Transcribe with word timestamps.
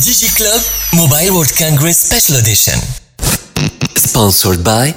DigiClub 0.00 0.62
Mobile 0.92 1.30
World 1.30 1.52
Congress 1.58 1.98
Special 1.98 2.36
Edition. 2.38 2.74
Sponsored 3.96 4.62
by 4.62 4.94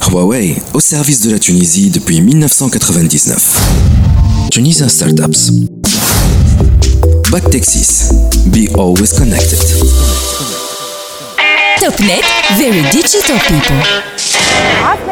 Huawei, 0.00 0.56
au 0.72 0.80
service 0.80 1.20
de 1.20 1.30
la 1.30 1.38
Tunisie 1.38 1.90
depuis 1.90 2.20
1999. 2.22 3.36
Tunisian 4.50 4.88
Startups. 4.88 5.50
Back 7.30 7.50
Texas. 7.50 8.10
Be 8.46 8.68
always 8.74 9.12
connected. 9.12 9.58
TopNet, 11.80 12.24
very 12.56 12.82
digital 12.90 13.38
people. 13.40 15.03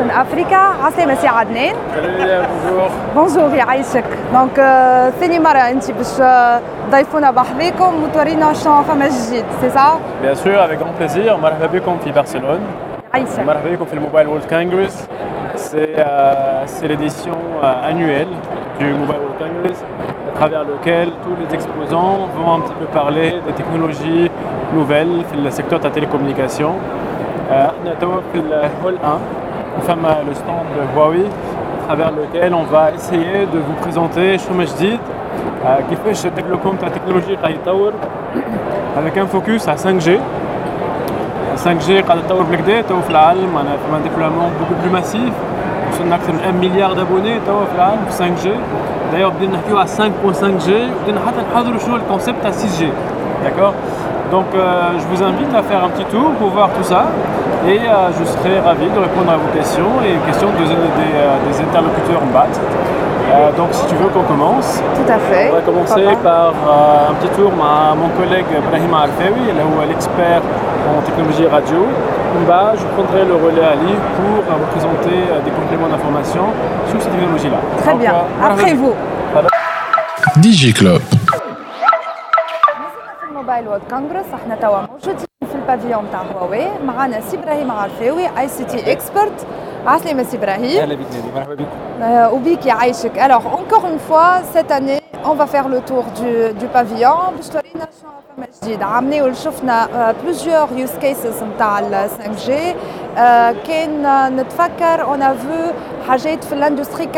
من 0.00 0.10
افريكا 0.10 0.56
عسلامة 0.56 1.14
سي 1.14 1.28
عدنان 1.28 1.74
بونجور 1.96 2.90
بونجور 3.14 3.54
يعيشك 3.54 4.04
دونك 4.32 4.58
آه، 4.58 5.10
ثاني 5.10 5.38
مرة 5.38 5.58
انت 5.58 5.90
باش 5.90 6.20
آه، 6.20 6.60
ضيفونا 6.90 7.30
بحذاكم 7.30 8.02
وتورينا 8.02 8.52
شنو 8.52 8.82
فما 8.82 9.08
جديد 9.08 9.44
سي 9.60 9.70
سا 9.70 9.98
Bien 10.22 10.34
sûr, 10.34 10.58
avec 10.62 10.78
grand 10.78 10.94
plaisir. 11.02 11.32
مرحبا 11.42 11.66
بكم 11.66 11.98
في 12.04 12.12
برشلونة. 12.12 12.60
يعيشك 13.14 13.40
مرحبا 13.40 13.70
بكم 13.74 13.84
في 13.84 13.92
الموبايل 13.94 14.26
وورلد 14.28 14.44
Congress. 14.44 14.94
C'est 15.56 15.98
euh, 15.98 16.66
c'est 16.74 16.88
l'édition 16.92 17.38
euh, 17.62 17.88
annuelle 17.90 18.32
du 18.78 18.86
Mobile 19.00 19.20
World 19.22 19.38
Congress 19.44 19.78
à 20.30 20.32
travers 20.38 20.64
lequel 20.72 21.06
tous 21.24 21.36
les 21.42 21.48
exposants 21.56 22.18
vont 22.36 22.48
un 22.56 22.60
petit 22.64 22.76
peu 22.80 22.86
parler 23.00 23.28
des 23.46 23.54
technologies 23.60 24.30
nouvelles 24.76 25.24
في 25.30 25.36
le 25.46 25.50
secteur 25.50 25.78
de 25.80 25.84
la 25.88 25.90
télécommunication. 25.98 26.70
Euh, 27.50 27.52
احنا 27.52 27.94
توا 28.00 28.20
في 28.32 28.38
الهول 28.38 28.94
1 29.04 29.18
وفما 29.78 30.16
le 30.28 30.34
stand 30.34 30.66
de 30.76 30.82
Huawei 30.96 31.26
à 31.26 31.86
travers 31.86 32.10
lequel 32.10 32.54
on 32.54 32.64
va 32.64 32.90
essayer 32.90 33.46
de 33.54 33.58
vous 33.58 33.76
présenter 33.84 34.36
شو 34.36 34.54
ما 34.54 34.64
جديد 34.64 35.00
آه، 35.66 35.80
كيفاش 35.90 36.26
الديفلوبمون 36.26 36.78
تاع 36.78 36.88
التكنولوجيا 36.88 37.36
قاعد 37.36 37.54
يتطور 37.54 37.92
avec 38.96 39.16
un 39.16 39.26
focus 39.26 39.68
à 39.68 39.74
5G 39.76 40.08
5G 41.64 41.90
قاعد 42.08 42.22
تطور 42.26 42.42
بالكدا 42.42 42.80
تو 42.80 43.00
في 43.00 43.10
العالم 43.10 43.54
معناها 43.54 43.76
فما 43.76 43.98
ديبلومون 43.98 44.50
بوكو 44.60 44.74
بلو 44.82 44.92
ماسيف 44.92 45.32
وصلنا 45.92 46.14
اكثر 46.14 46.32
من 46.32 46.38
1 46.38 46.54
مليار 46.54 46.92
دابوني 46.92 47.40
توا 47.46 47.64
في 47.64 47.74
العالم 47.74 48.04
في 48.10 48.24
5G 48.24 48.48
دايوغ 49.12 49.30
بدينا 49.30 49.52
نحكيو 49.56 49.78
على 49.78 49.88
5.5G 49.88 50.68
وبدينا 50.70 51.20
حتى 51.26 51.40
نحضروا 51.52 51.78
شنو 51.78 51.96
الكونسيبت 51.96 52.38
تاع 52.42 52.52
6G 52.52 52.82
D'accord 53.43 53.73
Donc 54.31 54.45
euh, 54.55 54.97
je 54.97 55.05
vous 55.13 55.21
invite 55.21 55.53
à 55.53 55.61
faire 55.63 55.83
un 55.83 55.89
petit 55.89 56.05
tour 56.05 56.31
pour 56.39 56.49
voir 56.49 56.69
tout 56.69 56.83
ça 56.83 57.07
et 57.67 57.77
euh, 57.77 58.09
je 58.17 58.23
serai 58.23 58.59
ravi 58.59 58.87
de 58.89 58.99
répondre 58.99 59.31
à 59.31 59.37
vos 59.37 59.51
questions 59.53 59.99
et 60.05 60.15
aux 60.15 60.25
questions 60.25 60.47
de, 60.47 60.63
euh, 60.63 61.35
des, 61.47 61.61
interlocuteurs 61.61 62.21
en 62.23 62.31
bas. 62.33 62.47
Donc 63.57 63.69
si 63.71 63.85
tu 63.87 63.95
veux 63.95 64.09
qu'on 64.09 64.23
commence. 64.23 64.81
Tout 64.95 65.11
à 65.11 65.17
fait. 65.17 65.49
On 65.49 65.55
va 65.55 65.61
commencer 65.61 66.05
par 66.23 66.53
un 67.09 67.13
petit 67.15 67.29
tour 67.35 67.51
à 67.61 67.95
mon 67.95 68.09
collègue 68.09 68.45
Brahima 68.69 69.09
Alfawi, 69.09 69.47
là 69.57 69.63
où 69.65 69.89
l'expert 69.89 70.41
en 70.87 71.01
technologie 71.01 71.47
radio. 71.47 71.87
Bah, 72.47 72.73
je 72.75 72.85
prendrai 72.95 73.25
le 73.25 73.33
relais 73.33 73.63
à 73.63 73.71
Ali 73.71 73.93
pour 74.15 74.43
vous 74.43 74.65
présenter 74.71 75.17
des 75.45 75.51
compléments 75.51 75.87
d'information 75.87 76.45
sur 76.89 77.01
ces 77.01 77.09
technologies-là. 77.09 77.57
Très 77.81 77.95
bien. 77.95 78.13
Après 78.41 78.73
vous. 78.73 78.93
Digiclub. 80.37 81.01
وورد 83.73 83.89
كونغرس 83.89 84.25
إحنا 84.33 84.55
توا 84.55 84.81
موجودين 84.91 85.25
في 85.51 85.55
البافيون 85.55 86.05
تاع 86.11 86.21
هواوي 86.21 86.65
معنا 86.85 87.21
سي 87.21 87.37
إبراهيم 87.37 87.71
عرفاوي 87.71 88.39
اي 88.39 88.47
سي 88.47 88.63
تي 88.63 88.91
اكسبرت 88.91 89.47
عسلامة 89.85 90.23
سي 90.23 90.37
إبراهيم 90.37 90.81
أهلا 90.81 90.95
بك 90.95 91.05
نادي 91.13 91.31
مرحبا 91.35 91.55
بك 91.55 91.67
وبيك 92.33 92.65
يعيشك 92.65 93.19
alors 93.19 93.45
encore 93.59 93.85
une 93.93 93.99
fois 94.09 94.41
cette 94.53 94.71
année 94.71 95.01
on 95.25 95.33
va 95.33 95.47
faire 95.47 95.67
le 95.69 95.79
tour 95.81 96.03
du, 96.19 96.53
du 96.59 96.67
pavillon 96.67 97.35
باش 97.37 97.47
تورينا 97.49 97.87
شنو 98.01 98.11
فما 98.37 98.47
جديد 98.63 98.83
عاملين 98.83 99.33
شفنا 99.33 99.85
uh, 99.85 100.25
plusieurs 100.25 100.69
use 100.85 101.03
cases 101.03 101.43
نتاع 101.43 101.79
ال 101.79 102.09
5G 102.09 102.49
uh, 102.49 103.67
كان 103.67 104.35
نتفكر 104.35 105.05
on 105.05 105.21
a 105.21 105.33
vu 105.33 105.73
حاجات 106.09 106.43
في 106.43 106.53
الاندستري 106.53 107.09
4.0 107.13 107.17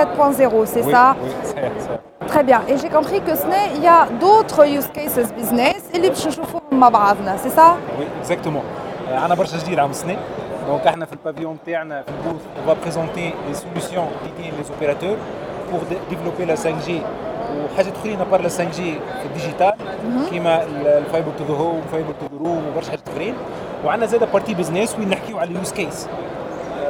c'est 0.70 0.92
ça? 0.92 1.16
صحيح 1.46 1.72
صحيح 1.80 2.05
Très 2.35 2.45
bien. 2.45 2.61
Et 2.69 2.77
j'ai 2.81 2.91
compris 2.99 3.21
que 3.29 3.35
ce 3.43 3.47
n'est- 3.53 3.71
il 3.77 3.83
y 3.83 3.89
a 3.99 4.01
d'autres 4.23 4.63
use 4.77 4.89
cases 4.99 5.31
business 5.41 5.81
اللي 5.95 6.09
باش 6.09 6.27
نشوفوهم 6.27 6.63
مع 6.73 6.89
بعضنا, 6.89 7.37
c'est 7.37 7.57
ça 7.59 7.99
وي 7.99 8.07
اكزاكتومون 8.21 8.63
عندنا 9.13 9.35
برشا 9.35 9.57
جديد 9.59 9.79
عام 9.79 9.91
السنه 9.91 10.17
دونك 10.69 10.87
احنا 10.87 11.07
في 11.07 11.13
البافيون 11.13 11.57
تاعنا 11.67 12.03
في 12.03 12.09
البوث 12.09 12.41
on 12.43 12.71
va 12.71 12.75
présenter 12.87 13.35
les 13.51 13.55
solutions 13.57 14.09
dédiées 14.25 14.53
les 14.61 14.71
opérateurs 14.71 15.17
pour 15.71 15.81
dé- 15.91 16.01
développer 16.15 16.47
la 16.53 16.57
5G 16.57 16.91
وحاجات 17.73 17.93
اخرين 17.97 18.19
بار 18.31 18.41
لا 18.41 18.49
5G 18.49 18.77
في 18.81 19.27
الديجيتال 19.27 19.73
كيما 20.31 20.63
الفايبر 20.99 21.33
تو 21.39 21.45
ذا 21.45 21.55
هوم 21.61 21.83
فايبر 21.93 22.13
تو 22.21 22.37
ذا 22.37 22.45
روم 22.45 22.63
وبرشا 22.69 22.91
حاجات 22.91 23.09
اخرين 23.09 23.35
وعندنا 23.85 24.07
زاده 24.07 24.27
بارتي 24.27 24.55
بزنس 24.55 24.97
وين 24.99 25.09
نحكيو 25.09 25.39
على 25.39 25.51
اليوز 25.51 25.73
كيس 25.73 26.07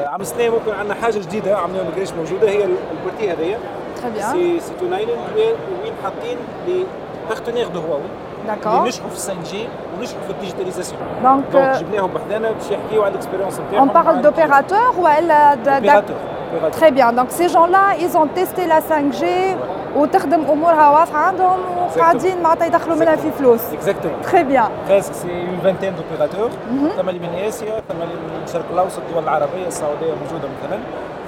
عام 0.06 0.20
السنه 0.20 0.48
ممكن 0.48 0.72
عندنا 0.78 0.94
حاجه 0.94 1.18
جديده 1.18 1.58
عملناها 1.58 1.84
ما 1.84 1.90
كانش 1.96 2.12
موجوده 2.12 2.48
هي 2.50 2.64
البارتي 2.64 3.32
هذيا 3.32 3.58
Très 4.00 4.10
bien. 4.18 4.32
سي 4.32 4.60
سي 4.60 4.72
تو 4.80 4.86
ايلاند 4.86 5.08
وين 5.36 5.54
وين 5.82 5.92
حاطين 6.04 6.38
لي 6.66 6.86
بارتنير 7.28 7.68
دو 7.68 7.80
هواوي 7.80 8.02
D'accord. 8.48 8.66
اللي 8.66 8.88
نجحوا 8.88 9.08
في 9.10 9.16
5 9.16 9.34
جي 9.50 9.68
ونجحوا 9.98 10.20
في 10.26 10.30
الديجيتاليزاسيون 10.30 11.00
Donc, 11.22 11.52
دونك 11.52 11.74
euh, 11.74 11.78
جبناهم 11.78 12.10
بحدنا 12.10 12.50
باش 12.52 12.70
يحكيو 12.70 13.02
على 13.02 13.12
الاكسبيريونس 13.12 13.60
نتاعهم 13.60 13.88
on 13.90 13.92
parle 13.92 14.22
d'opérateurs 14.22 14.94
ou 15.00 15.06
elle 15.18 15.30
a 15.30 15.56
de- 15.56 15.80
d'opérateurs 15.80 16.16
Très 16.80 16.90
bien. 16.98 17.08
Donc 17.18 17.28
ces 17.38 17.48
gens-là, 17.54 17.84
ils 18.04 18.12
ont 18.20 18.28
testé 18.40 18.62
la 18.74 18.80
5G 18.90 19.24
وتخدم 19.96 20.44
امورها 20.50 20.90
واضحه 20.90 21.18
عندهم 21.18 21.58
وقاعدين 21.96 22.42
معناتها 22.42 22.66
يدخلوا 22.66 22.96
منها 22.96 23.16
في 23.16 23.30
فلوس. 23.30 23.60
اكزاكتومون 23.72 24.18
Très 24.22 24.44
bien. 24.52 24.88
بريسك 24.88 25.12
سي 25.14 25.28
اون 25.30 25.58
فانتين 25.64 25.94
دوبيراتور 25.94 26.50
ثم 26.96 27.08
اللي 27.08 27.20
من 27.20 27.34
اسيا 27.34 27.82
ثم 27.88 28.02
اللي 28.02 28.14
من 28.14 28.42
الشرق 28.46 28.64
الاوسط 28.72 28.98
الدول 29.08 29.22
العربيه 29.22 29.66
السعوديه 29.66 30.06
موجوده 30.24 30.48
مثلا 30.64 30.78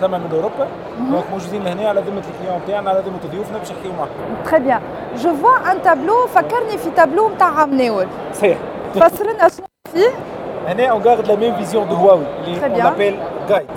ثم 0.02 0.12
من 0.12 0.30
أوروبا. 0.34 0.68
دونك 1.00 1.24
موجودين 1.32 1.64
لهنا 1.64 1.90
على 1.90 2.02
ذمه 2.02 2.24
الكليون 2.36 2.62
تاعنا 2.68 2.90
على 2.90 3.00
ذمه 3.00 3.32
ضيوفنا 3.32 3.58
باش 3.58 3.70
يحكيو 3.70 3.92
معاهم 3.94 4.10
Très 4.46 4.60
bien. 4.60 4.80
Je 5.24 5.30
vois 5.30 5.60
un 5.72 5.78
tableau 5.88 6.28
فكرني 6.36 6.78
في 6.78 6.90
تابلو 6.96 7.30
نتاع 7.30 7.48
عمناول. 7.48 8.08
صحيح 8.34 8.58
فسر 8.96 9.26
لنا 9.34 9.50
شنو 9.50 9.66
فيه. 9.94 10.10
هنا 10.68 10.86
اون 10.88 11.02
غارد 11.02 11.28
لا 11.28 11.36
ميم 11.36 11.56
فيزيون 11.56 11.90
دو 11.90 11.96
هواوي 11.96 12.26
اللي 12.46 12.60
Très 12.60 12.64
اون 12.64 12.82
bien. 12.82 12.86
ابيل 12.86 13.20
جايد 13.50 13.68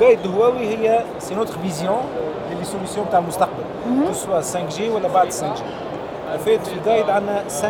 جايد 0.00 0.22
دو 0.22 0.30
هواوي 0.30 0.58
هي 0.68 1.00
سي 1.18 1.34
نوتر 1.34 1.58
فيزيون 1.62 2.00
لي 2.58 2.64
سوليسيون 2.64 3.06
تاع 3.10 3.18
المستقبل 3.18 3.64
سواء 4.12 4.36
5 4.40 4.66
جي 4.66 4.88
ولا 4.88 5.08
بعد 5.08 5.26
5 5.26 5.54
جي 5.54 5.62
فات 6.44 6.66
في 6.66 6.80
جايد 6.86 7.10
عندنا 7.10 7.42
5 7.48 7.68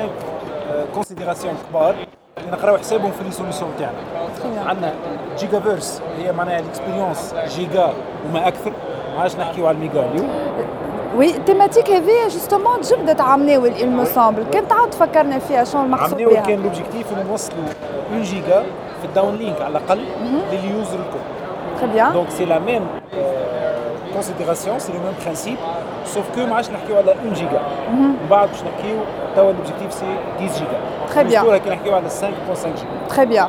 كونسيديراسيون 0.94 1.54
كبار 1.70 1.94
اللي 2.38 2.50
نقراو 2.50 2.78
حسابهم 2.78 3.10
في 3.10 3.24
لي 3.24 3.30
سوليسيون 3.30 3.70
تاعنا 3.78 3.98
عندنا 4.66 4.92
جيجا 5.38 5.60
فيرس 5.60 6.02
هي 6.18 6.32
معناها 6.32 6.58
الاكسبيريونس 6.58 7.34
جيجا 7.48 7.92
وما 8.28 8.48
أكثر 8.48 8.72
ما 9.16 9.20
عادش 9.22 9.36
نحكيو 9.36 9.66
على 9.66 9.74
الميجا 9.76 10.00
اليوم 10.12 10.28
وي 11.16 11.36
التيماتيك 11.36 11.90
هذه 11.90 12.28
جوستومون 12.28 12.80
تجبدت 12.80 13.20
عمناول 13.20 13.72
il 13.74 13.86
me 14.04 14.08
semble. 14.14 14.50
كان 14.52 14.68
تعاود 14.68 14.90
تفكرنا 14.90 15.38
فيها 15.38 15.64
شنو 15.64 15.82
المقصود 15.82 16.12
عملناو 16.14 16.30
بها. 16.30 16.40
كان 16.40 16.62
لوبجيكتيف 16.62 17.12
إنه 17.12 17.30
نوصلوا 17.30 17.64
1 18.12 18.22
جيجا 18.22 18.62
في 19.00 19.04
الداون 19.04 19.34
لينك 19.36 19.62
على 19.62 19.78
الأقل 19.78 20.04
لليوزر 20.52 20.94
الكل 20.94 21.18
Très 21.80 21.92
bien. 21.96 22.10
Donc 22.18 22.28
c'est 22.36 22.48
la 22.56 22.60
même 22.70 22.86
euh, 22.92 24.16
considération, 24.16 24.72
c'est 24.84 24.94
le 24.98 25.02
même 25.06 25.18
principe, 25.24 25.60
sauf 26.04 26.24
que 26.36 26.40
ما 26.40 26.54
عادش 26.56 26.70
نحكيو 26.70 26.96
على 26.96 27.10
1 27.10 27.34
جيجا. 27.34 27.60
من 27.92 28.16
بعد 28.30 28.48
باش 28.48 28.58
نحكيو 28.62 28.96
توا 29.36 29.50
الاوبجيكتيف 29.50 29.92
سي 29.92 30.06
10 30.40 30.46
جيجا. 30.46 30.78
Très 31.08 31.14
bien. 31.14 31.44
بالأسبوع 31.44 31.58
كي 31.58 31.70
نحكيو 31.70 31.94
على 31.94 32.08
5.5 32.10 32.66
جيجا. 32.66 33.14
Très 33.14 33.26
bien. 33.26 33.48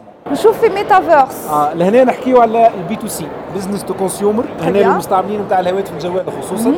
نشوف 0.31 0.59
في 0.59 0.69
ميتافيرس 0.69 1.47
آه 1.49 1.73
لهنا 1.73 2.03
نحكيو 2.03 2.41
على 2.41 2.67
البي 2.67 2.95
تو 2.95 3.07
سي 3.07 3.27
بزنس 3.55 3.83
تو 3.85 3.93
كونسيومر 3.93 4.45
هنا. 4.61 4.79
المستعملين 4.79 5.41
نتاع 5.41 5.59
الهواتف 5.59 5.93
الجوال 5.93 6.23
خصوصا. 6.41 6.73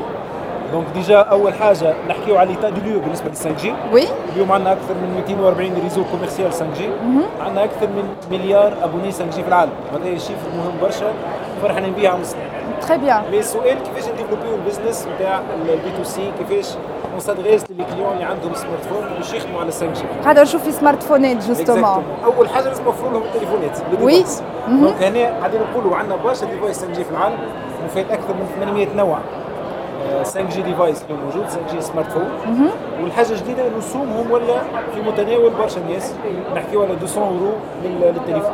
دونك 0.72 0.86
ديجا 0.94 1.20
أول 1.20 1.54
حاجة 1.54 1.94
نحكيو 2.10 2.38
على 2.38 2.50
ليتا 2.50 2.70
دو 2.70 2.82
ليو 2.86 3.00
بالنسبة 3.00 3.30
لل 3.30 3.36
5 3.36 3.52
جي 3.52 3.74
وي 3.94 4.04
اليوم 4.34 4.52
عندنا 4.52 4.72
أكثر 4.72 4.94
من 4.94 5.14
240 5.16 5.74
ريزو 5.84 6.04
كوميرسيال 6.12 6.52
5 6.52 6.66
جي 6.78 6.90
عندنا 7.40 7.64
أكثر 7.64 7.88
من 7.88 8.04
مليار 8.32 8.74
أبوني 8.84 9.12
5 9.12 9.26
جي 9.26 9.42
في 9.44 9.48
العالم. 9.48 9.72
هذا 9.94 10.18
شيء 10.18 10.36
مهم 10.58 10.74
برشا. 10.82 11.06
فرحانين 11.63 11.94
بيه 11.94 12.10
عم 12.10 12.21
نصنع 12.21 12.39
تري 12.88 12.98
بيان 12.98 13.24
مي 13.31 13.39
السؤال 13.39 13.77
كيفاش 13.83 14.10
نديفلوبيو 14.13 14.56
البزنس 14.56 15.07
نتاع 15.15 15.42
البي 15.63 15.98
تو 15.98 16.04
سي 16.04 16.31
كيفاش 16.39 16.74
اون 17.12 17.19
سادريس 17.19 17.63
للي 17.69 17.83
كليون 17.94 18.13
اللي 18.13 18.24
عندهم 18.24 18.54
سمارت 18.54 18.83
فون 18.89 19.06
باش 19.18 19.33
يخدموا 19.33 19.60
على 19.62 19.71
5 19.71 19.86
جي 19.94 20.04
قاعدة 20.24 20.42
نشوف 20.42 20.63
في 20.63 20.71
سمارت 20.71 21.04
فونات 21.04 21.38
جوستومون. 21.48 22.04
أول 22.25 22.50
حاجة 22.50 22.63
لازم 22.68 22.83
نوفروا 22.83 23.12
لهم 23.12 23.21
التليفونات 23.24 23.77
وي. 24.01 24.24
دونك 24.68 25.04
هنا 25.04 25.39
قاعدين 25.39 25.62
نقولوا 25.71 25.95
عندنا 25.98 26.15
برشا 26.15 26.45
ديفايس 26.45 26.81
5 26.86 26.94
جي 26.94 27.04
في 27.04 27.12
العالم 27.12 27.38
وفات 27.86 28.12
أكثر 28.12 28.33
من 28.33 28.48
800 28.59 28.88
نوع 28.95 29.18
آه، 30.12 30.24
5 30.24 30.42
جي 30.42 30.62
ديفايس 30.62 31.04
اللي 31.09 31.21
موجود 31.24 31.44
5 31.45 31.59
جي 31.71 31.81
سمارت 31.81 32.12
فون 32.12 32.30
والحاجة 33.01 33.30
الجديدة 33.31 33.68
انه 33.68 33.80
سومهم 33.80 34.31
ولا 34.31 34.62
في 34.95 35.01
متناول 35.01 35.51
برشا 35.51 35.80
ناس 35.80 36.13
نحكيو 36.56 36.83
على 36.83 36.94
200 36.94 37.21
اورو 37.21 37.51
لل- 37.83 38.01
للتليفون. 38.16 38.54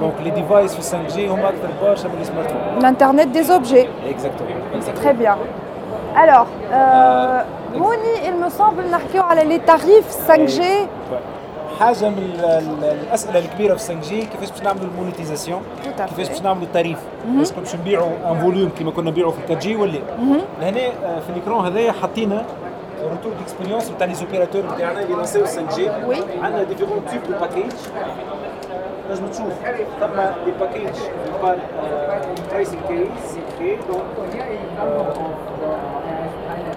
دونك 0.00 0.14
لي 0.24 0.30
ديفايس 0.30 0.74
في 0.74 0.82
5 0.82 1.16
جي 1.16 1.28
هما 1.28 1.48
اكثر 1.48 1.68
برشا 1.82 2.08
من 2.08 2.18
السمارت 2.20 2.48
فون 2.50 2.78
الانترنت 2.78 3.26
دي 3.28 3.42
زوبجي 3.42 3.88
اكزاكتومون 4.10 4.56
Très 5.02 5.14
bien. 5.22 5.36
Alors, 6.24 6.46
euh, 6.72 7.42
Mouni, 7.82 8.14
il 8.28 8.34
me 8.44 8.48
semble 8.58 8.90
نحكيو 8.92 9.22
على 9.22 9.40
les 9.58 9.70
tarifs 9.70 10.30
5G. 10.30 10.62
حاجه 11.80 12.08
من 12.08 12.18
ال- 12.18 12.44
ال- 12.44 12.84
الاسئله 13.08 13.38
الكبيره 13.38 13.74
في 13.74 13.78
5 13.84 14.00
جي 14.08 14.20
كيفاش 14.20 14.50
باش 14.50 14.62
نعملوا 14.62 14.84
المونيتيزاسيون 14.84 15.60
Tout 15.84 16.00
à 16.00 16.02
كيفاش 16.04 16.26
fait. 16.26 16.30
باش 16.30 16.42
نعملوا 16.42 16.64
التاريف 16.64 16.98
اسكو 17.42 17.60
باش 17.60 17.74
نبيعوا 17.76 18.10
ان 18.30 18.38
فوليوم 18.40 18.70
كيما 18.78 18.90
كنا 18.90 19.10
نبيعوا 19.10 19.32
في 19.32 19.38
4 19.50 19.58
جي 19.58 19.76
ولا 19.76 19.98
لهنا 20.60 20.80
آه، 20.80 21.20
في 21.20 21.30
الاكرون 21.36 21.66
هذايا 21.66 21.92
حاطين 21.92 22.32
روتور 23.10 23.32
ديكسبيريونس 23.38 23.90
نتاع 23.90 24.06
لي 24.06 24.14
زوبيراتور 24.14 24.62
نتاعنا 24.74 25.02
اللي 25.02 25.14
لانسيو 25.14 25.44
5 25.44 25.62
جي 25.76 25.90
وي. 26.06 26.16
عندنا 26.42 26.62
ديفيرون 26.62 27.02
تيب 27.10 27.20
دو 27.22 27.38
باكيج 27.40 27.72
نجم 29.11 29.27
تشوف 29.27 29.53
ثم 29.99 30.19
لي 30.45 30.51
باكيج 30.59 30.95
بار 31.43 31.57
برايسينغ 32.51 32.81
كيس 32.87 33.37
أوكي 33.59 33.77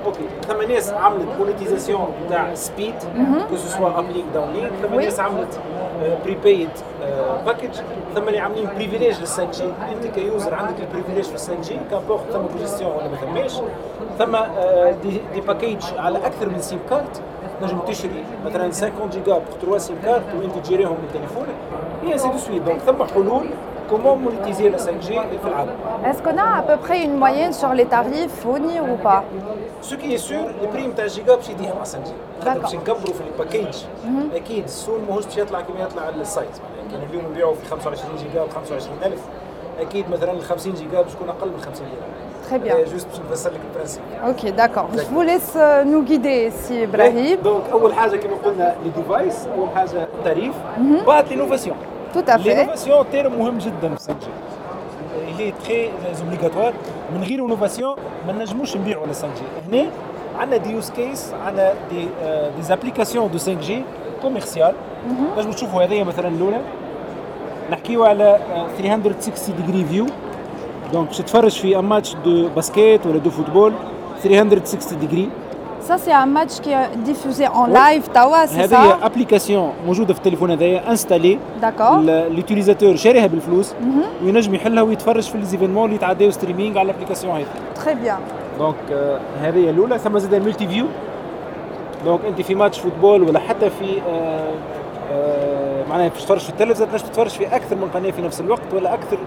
أوكي 0.07 0.25
ثم 0.49 0.73
ناس 0.73 0.91
عملت 0.93 1.29
مونيتيزاسيون 1.39 2.09
نتاع 2.27 2.55
سبيد 2.55 2.95
كو 3.51 3.57
سو 3.57 3.69
سوا 3.79 3.99
ابليك 3.99 4.25
داون 4.35 4.53
لين 4.53 4.71
ثم. 4.83 5.01
ناس 5.01 5.21
عملت 5.21 5.61
بريبايد 6.25 6.69
باكج 7.47 7.71
ثم 8.15 8.29
اللي 8.29 8.39
عاملين 8.39 8.69
بريفيليج 8.77 9.21
لل 9.21 9.27
5 9.27 9.45
جي 9.51 9.65
انت 9.65 10.07
كيوزر 10.15 10.55
عندك 10.55 10.75
البريفيليج 10.81 11.25
في 11.25 11.33
5 11.33 11.55
جي 11.61 11.79
كابورت 11.91 12.23
ثم 12.33 12.43
كونجستيون 12.47 12.91
ولا 12.97 13.09
ما 13.09 13.17
ثماش 13.17 13.53
ثم 14.19 14.37
دي, 15.03 15.21
دي 15.35 15.41
باكيج 15.41 15.83
على 15.99 16.19
أكثر 16.19 16.49
من 16.49 16.61
سيم 16.61 16.79
كارت 16.91 17.21
تنجم 17.61 17.79
تشري 17.79 18.25
مثلا 18.47 18.65
50 18.73 19.11
جيجا 19.11 19.33
بور 19.33 19.43
3 19.63 19.79
سيم 19.79 19.97
كارت 20.05 20.23
وانت 20.41 20.59
تجيريهم 20.59 20.93
من 20.93 21.09
تليفونك 21.15 21.49
هي 22.05 22.19
سي 22.19 22.29
دو 22.29 22.39
سويت 22.39 22.63
دونك 22.63 22.81
ثم 22.81 23.05
حلول 23.05 23.47
كومون 23.91 24.19
مونيتيزي 24.19 24.69
لا 24.69 24.79
5 24.79 24.93
جي 24.93 25.21
في 25.43 25.49
العالم 25.49 25.75
Est-ce 26.05 26.23
qu'on 26.23 26.39
a 26.39 26.59
à 26.61 26.63
peu 26.63 26.77
près 26.87 26.99
une 27.05 27.17
moyenne 27.25 27.53
sur 27.53 27.73
les 27.79 27.87
tarifs, 27.87 28.45
Mouni, 28.45 28.81
ou 28.81 28.97
pas? 29.07 29.23
سو 29.83 29.97
كي 29.97 30.17
سور 30.19 30.51
البريم 30.63 30.93
تاع 30.93 31.05
الجيجا 31.05 31.35
باش 31.35 31.49
يديها 31.51 31.75
مع 31.75 31.81
5 31.85 31.99
جي 31.99 32.13
خاطر 32.45 32.55
D'accord. 32.55 32.63
باش 32.63 32.75
نكبروا 32.75 33.15
في 33.15 33.21
الباكيج 33.33 33.77
أكيد 34.35 34.65
السوق 34.65 34.99
ماهوش 35.09 35.25
باش 35.25 35.37
يطلع 35.37 35.61
كما 35.61 35.81
يطلع 35.81 36.09
السايت 36.09 36.49
معناها 36.49 36.91
كان 36.93 37.09
اليوم 37.11 37.33
نبيعوا 37.33 37.55
في 37.55 37.67
25 37.71 38.17
جيجا 38.17 38.45
ب 38.45 38.49
25000 38.51 39.19
أكيد 39.81 40.11
مثلا 40.11 40.31
ال 40.33 40.43
50 40.45 40.75
جيجا 40.75 41.03
باش 41.03 41.13
تكون 41.13 41.29
أقل 41.29 41.49
من 41.49 41.61
50 41.61 41.87
ليره 41.87 42.07
Très 42.50 42.60
bien. 42.60 42.92
جوست 42.92 43.08
باش 43.08 43.20
نفسر 43.32 43.50
لك 43.52 43.60
البرانسيب 43.72 44.02
Ok, 44.28 44.42
d'accord. 44.60 44.88
Je 44.98 45.14
vous 45.16 45.22
laisse 45.22 45.54
euh, 45.56 45.84
nous 45.84 46.02
guider 46.04 46.48
ici, 46.52 46.74
Ibrahim. 46.84 47.44
دونك 47.44 47.64
اول 47.72 47.94
حاجه 47.94 48.16
كما 48.18 48.36
قلنا 48.46 48.76
لي 48.84 48.90
ديفايس 48.98 49.48
اول 49.58 49.68
حاجه 49.76 50.04
التاريف 50.20 50.54
بعد 51.08 51.28
لينوفاسيون 51.30 51.78
Tout 52.14 52.30
à 52.32 52.38
fait. 52.38 52.46
لينوفاسيون 52.48 53.06
تيرم 53.12 53.40
مهم 53.40 53.58
جدا 53.58 53.96
في 53.96 53.96
5 53.96 54.14
جي 54.20 54.30
هي 55.38 55.54
تري 55.66 55.92
اوبليغاتوار 56.22 56.74
من 57.16 57.24
غير 57.24 57.40
انوفاسيون 57.46 57.96
ما 58.28 58.34
نجموش 58.34 58.78
نبيعوا 58.78 59.04
على 59.04 59.14
5 59.14 59.28
جي 59.28 59.78
هنا 59.82 59.90
عندنا 60.40 60.58
دي 60.58 60.72
يوز 60.72 60.90
كيس 60.90 61.32
عندنا 61.46 61.74
دي 61.92 62.08
دي 62.58 62.62
زابليكاسيون 62.62 63.32
دو 63.32 63.38
5 63.38 63.54
جي 63.54 63.84
كوميرسيال 64.22 64.74
نجموا 65.38 65.54
تشوفوا 65.54 65.84
هذه 65.84 66.04
مثلا 66.04 66.28
الاولى 66.28 66.62
نحكيو 67.72 68.06
على 68.06 68.24
آه، 68.54 68.68
360 68.78 69.56
ديجري 69.56 69.86
فيو 69.86 70.06
دونك 70.95 71.07
باش 71.09 71.19
تتفرج 71.19 71.51
في 71.51 71.79
ان 71.79 71.85
ماتش 71.85 72.15
دو 72.25 72.49
باسكيت 72.49 73.07
ولا 73.07 73.19
دو 73.19 73.31
فوتبول 73.31 73.73
360 74.23 74.99
ديجري 74.99 75.29
Ça, 75.89 75.99
c'est 75.99 76.13
un 76.25 76.31
match 76.39 76.55
qui 76.65 76.71
est 76.71 76.89
diffusé 77.11 77.47
en 77.47 77.67
live, 77.67 78.05
Tawa, 78.15 78.47
c'est 78.47 78.59
هذه 78.59 78.99
ça 79.01 79.05
ابليكاسيون 79.05 79.73
موجوده 79.87 80.15
في 80.15 80.19
التليفون 80.21 80.51
هذايا 80.51 80.91
انستالي 80.91 81.39
D'accord. 81.63 81.93
اليوتيليزاتور 82.09 82.97
شاريها 82.97 83.27
بالفلوس 83.27 83.75
وينجم 84.25 84.55
يحلها 84.55 84.83
ويتفرج 84.83 85.23
في 85.23 85.39
ليزيفينمون 85.39 85.85
اللي 85.85 85.97
يتعداو 85.97 86.31
ستريمينغ 86.31 86.79
على 86.79 86.91
الابليكاسيون 86.91 87.35
هذه 87.37 87.45
Très 87.85 88.07
bien. 88.07 88.19
دونك 88.59 88.77
هذه 89.43 89.71
الاولى 89.71 89.99
ثم 89.99 90.19
زاد 90.19 90.35
الملتي 90.35 90.69
فيو 90.69 90.87
دونك 92.05 92.21
انت 92.25 92.41
في 92.41 92.55
ماتش 92.55 92.79
فوتبول 92.79 93.23
ولا 93.23 93.39
حتى 93.39 93.71
في 93.71 94.01
آه، 94.09 94.53
آه، 95.13 95.85
معناها 95.91 96.09
باش 96.09 96.21
تتفرج 96.23 96.39
في 96.41 96.51
التلفزيون 96.51 96.91
تنجم 96.91 97.05
تتفرج 97.07 97.31
في 97.31 97.57
أكثر 97.57 97.77
من 97.77 97.89
قناة 97.95 98.11
في 98.11 98.23
نفس 98.23 98.41
الوقت 98.41 98.75
ولا 98.75 98.95
أكثر 98.95 99.19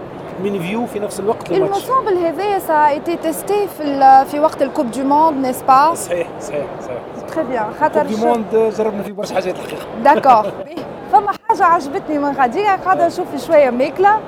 من 0.44 0.62
فيو 0.62 0.86
في 0.86 0.98
نفس 0.98 1.20
الوقت 1.20 1.50
للماتش 1.50 1.86
semble 1.86 2.16
هذايا 2.16 2.58
a 2.58 2.98
été 2.98 3.10
testé 3.26 3.52
في 3.78 4.24
في 4.30 4.40
وقت 4.40 4.62
الكوب 4.62 4.90
دو 4.90 5.02
موند 5.04 5.46
n'est-ce 5.46 5.60
pas? 5.70 5.94
صحيح 5.94 6.26
صحيح 6.40 6.66
صحيح 6.80 6.98
Très 7.30 7.52
bien. 7.52 7.80
خاطر 7.80 7.98
كوب 8.02 8.06
دي 8.08 8.16
شو- 8.16 8.26
موند 8.26 8.72
جربنا 8.78 9.02
فيه 9.02 9.12
برشا 9.12 9.34
حاجات 9.34 9.54
الحقيقة. 9.56 9.86
داكور 10.04 10.52
فما 11.12 11.32
حاجة 11.48 11.64
عجبتني 11.64 12.18
من 12.18 12.32
غادية 12.32 12.76
قاعدة 12.84 13.06
نشوف 13.06 13.46
شوية 13.46 13.70
ماكلة 13.70 14.18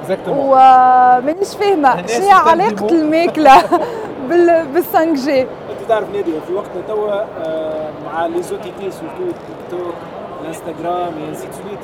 اكزاكتومون 0.00 0.46
ومانيش 0.48 1.48
فاهمة. 1.56 1.94
الناس 1.94 2.12
شنو 2.16 2.24
هي 2.26 2.30
علاقة 2.32 2.68
يترجموا. 2.68 2.90
الماكلة 2.90 3.62
بال 4.28 4.66
بال 4.66 4.84
5 4.84 5.04
جي 5.14 5.40
أنت 5.42 5.88
تعرف 5.88 6.08
نادي 6.12 6.32
في 6.46 6.54
وقتنا 6.54 6.82
توا 6.88 7.12
آه، 7.46 7.90
مع 8.12 8.26
لي 8.26 8.42
زوتيتي 8.42 8.90
سورتو 8.90 9.16
تيك 9.18 9.70
توك 9.70 9.94
الانستغرام 10.42 11.12
اي 11.18 11.28
انسي 11.28 11.42
سويت 11.52 11.78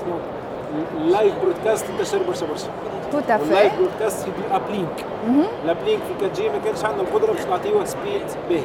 اللايف 0.97 1.35
برودكاست 1.43 1.87
انتشر 1.91 2.19
برشا 2.29 2.47
برشا 2.47 2.69
تو 3.13 3.19
واللايف 3.43 3.73
fait 3.73 3.77
برودكاست 3.79 4.23
في 4.25 4.31
الابلينك 4.51 5.05
الابلينك 5.65 6.01
في 6.03 6.25
4 6.25 6.35
جي 6.37 6.49
ما 6.49 6.59
كانش 6.65 6.85
عندنا 6.85 7.03
القدره 7.03 7.33
باش 7.33 7.47
نعطيوه 7.47 7.85
سبيد 7.85 8.23
باهي 8.49 8.63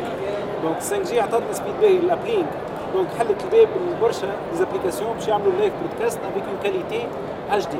دونك 0.63 0.75
5 0.75 1.03
جي 1.03 1.19
عطاتنا 1.22 1.53
سبيد 1.53 1.74
باهي 1.81 1.98
للابلينك 1.98 2.45
دونك 2.93 3.07
حلت 3.19 3.43
الباب 3.43 3.67
لبرشا 3.98 4.27
ديزابليكاسيون 4.51 5.13
باش 5.13 5.27
يعملوا 5.27 5.51
اللايف 5.51 5.74
برودكاست 5.83 6.19
افيك 6.31 6.43
اون 6.48 6.57
كاليتي 6.63 7.07
اتش 7.51 7.65
دي 7.67 7.77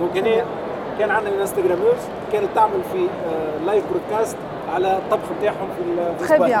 دونك 0.00 0.16
هنا 0.16 0.44
كان 0.98 1.10
عندنا 1.10 1.34
الانستغرامرز 1.34 2.02
كانت 2.32 2.48
تعمل 2.54 2.80
في 2.92 3.06
لايف 3.66 3.84
برودكاست 3.90 4.36
على 4.74 4.96
الطبخ 4.98 5.22
نتاعهم 5.40 5.68
في 5.76 5.82
ال- 5.82 6.18
في 6.18 6.24
très 6.28 6.32
إسبانيا. 6.32 6.56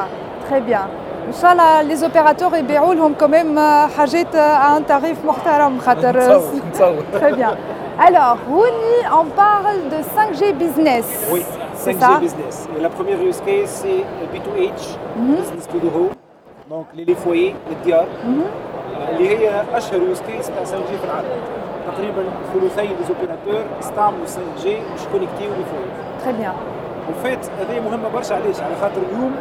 bien 1.29 1.29
très 1.29 1.29
bien 1.29 1.29
ان 1.29 1.33
شاء 1.41 1.51
الله 1.51 1.81
لي 1.81 1.95
زوبيراتور 1.95 2.55
يبيعوا 2.55 2.93
لهم 2.93 3.13
كوميم 3.13 3.59
حاجات 3.97 4.35
ان 4.35 4.85
تاريف 4.85 5.25
محترم 5.25 5.79
خاطر 5.79 6.17
نتصور 6.17 6.61
نتصور 6.69 7.03
Très 7.13 7.33
bien. 7.33 7.55
Alors, 8.07 8.37
Rouni, 8.49 8.97
on 9.19 9.25
parle 9.45 9.79
de 9.93 9.99
5G 10.15 10.41
business. 10.63 11.05
Oui, 11.33 11.41
C'est 11.83 11.93
5G 11.93 11.99
ça 11.99 12.19
business. 12.19 12.55
Et 12.77 12.81
la 12.81 12.89
première 12.89 13.19
use 13.29 13.39
case, 13.47 13.69
c'est 13.81 14.01
le 14.21 14.25
B2H, 14.33 14.81
business 15.39 15.65
to 15.71 15.77
the 15.85 15.91
home. 15.95 16.13
Donc 16.73 16.87
les, 16.97 17.05
les 17.05 17.15
foyers, 17.23 17.55
les 17.69 17.77
ديار 17.85 18.05
اللي 19.09 19.29
هي 19.29 19.63
اشهر 19.73 20.01
يوز 20.01 20.21
كيس 20.21 20.47
تاع 20.47 20.63
5G 20.63 20.91
في 21.01 21.05
العالم. 21.05 21.29
تقريبا 21.87 22.23
ثلثي 22.53 22.87
لي 22.87 22.95
زوبيراتور 23.07 23.65
استعملوا 23.79 24.25
5G 24.25 24.63
باش 24.65 25.03
كونيكتيو 25.11 25.49
لي 25.57 25.63
فوير. 25.71 25.91
Très 26.23 26.33
bien. 26.41 26.55
وفات 27.09 27.45
هذه 27.59 27.79
مهمه 27.79 28.09
برشا 28.13 28.35
علاش؟ 28.35 28.59
على 28.61 28.75
خاطر 28.81 29.01
اليوم 29.11 29.35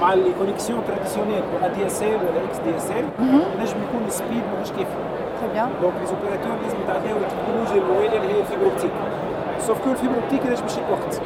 مع 0.00 0.14
لي 0.14 0.32
كونيكسيون 0.38 0.80
تراديسيونيل 0.88 1.42
دي 1.76 1.86
اس 1.86 2.02
ال 2.02 2.08
ولا 2.08 2.44
إكس 2.48 2.58
دي 2.58 2.76
اس 2.76 2.90
ال 2.90 3.04
نجم 3.60 3.76
يكون 3.88 4.02
السبيد 4.06 4.42
ماهوش 4.54 4.70
كافي. 4.70 4.98
دونك 5.82 5.94
لي 6.00 6.06
زوبيراتور 6.06 6.52
لازم 6.62 6.76
يتعداو 6.84 7.16
التكنولوجيا 7.16 7.82
المواليه 7.82 8.18
اللي 8.20 8.34
هي 8.34 8.40
الفيبر 8.40 8.64
اوبتيك 8.64 8.90
سوف 9.60 9.78
كو 9.84 9.90
الفيبر 9.90 10.14
اوبتيك 10.22 10.46
لازم 10.46 10.64
يشد 10.66 10.82
وقت 10.90 11.20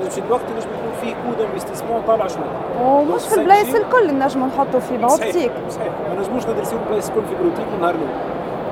لازم 0.00 0.12
يشد 0.22 0.30
وقت 0.30 0.42
لازم 0.54 0.68
يكون 0.68 0.92
فيه 1.00 1.14
كود 1.24 1.46
انفستيسمون 1.46 2.02
طالع 2.06 2.26
شوية 2.26 2.52
ومش 2.82 3.22
في 3.22 3.34
البلايص 3.40 3.74
الكل 3.74 4.18
نجموا 4.18 4.46
نحطوا 4.46 4.80
فيبر 4.80 5.10
اوبتيك. 5.10 5.52
صحيح 5.70 5.92
ما 6.08 6.20
نجموش 6.20 6.46
ندرسيو 6.46 6.78
البلايص 6.78 7.10
كل 7.10 7.22
فيبر 7.28 7.44
اوبتيك 7.44 7.66
من 7.74 7.80
نهار 7.80 7.94
الأول 7.94 8.08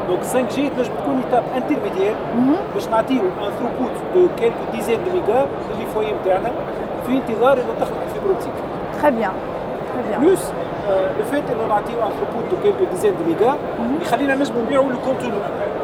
دونك 0.09 0.21
5 0.23 0.41
جي 0.41 0.69
تنجم 0.69 0.91
تكون 1.03 1.23
ايتاب 1.25 1.43
انترميديير 1.57 2.15
باش 2.75 2.89
نعطيو 2.89 3.21
ان 3.21 3.51
ثروبوت 3.59 3.95
دو 4.15 4.29
كيلكو 4.39 4.57
ديزين 4.73 4.99
دو 5.05 5.11
ميجا 5.21 5.47
اللي 5.75 5.87
فوي 5.95 6.13
نتاعنا 6.13 6.51
في 7.07 7.13
انتظار 7.13 7.53
انه 7.53 7.73
تخلق 7.81 7.97
الفيبر 8.09 8.31
اوبتيك 8.31 8.53
Très 9.00 9.12
bien. 9.20 9.32
Très 9.92 10.04
bien. 10.10 10.20
بلوس 10.20 10.44
لو 11.20 11.26
فيت 11.32 11.44
انه 11.52 11.68
نعطيو 11.70 11.98
ان 12.04 12.10
ثروبوت 12.18 12.46
دو 12.52 12.58
كيلكو 12.64 12.84
ديزين 12.92 13.14
دو 13.18 13.24
ميجا 13.28 13.56
يخلينا 14.02 14.36
نجمو 14.36 14.62
نبيعو 14.62 14.90
لو 14.90 14.98
كونتوني 15.06 15.34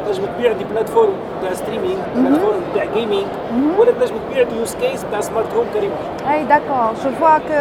تنجم 0.06 0.22
تبيع 0.38 0.52
دي 0.52 0.64
بلاتفورم 0.64 1.12
تاع 1.42 1.52
ستريمينغ 1.54 1.98
بلاتفورم 2.16 2.60
تاع 2.74 2.84
جيمنج 2.94 3.26
ولا 3.78 3.90
تنجم 3.92 4.14
تبيع 4.30 4.42
دي 4.42 4.56
يوز 4.56 4.74
كيس 4.74 5.04
تاع 5.12 5.20
سمارت 5.20 5.54
هوم 5.54 5.66
كريمون 5.74 5.98
Hey, 6.30 6.42
d'accord. 6.52 6.90
Je 7.02 7.08
vois 7.20 7.38
que 7.48 7.58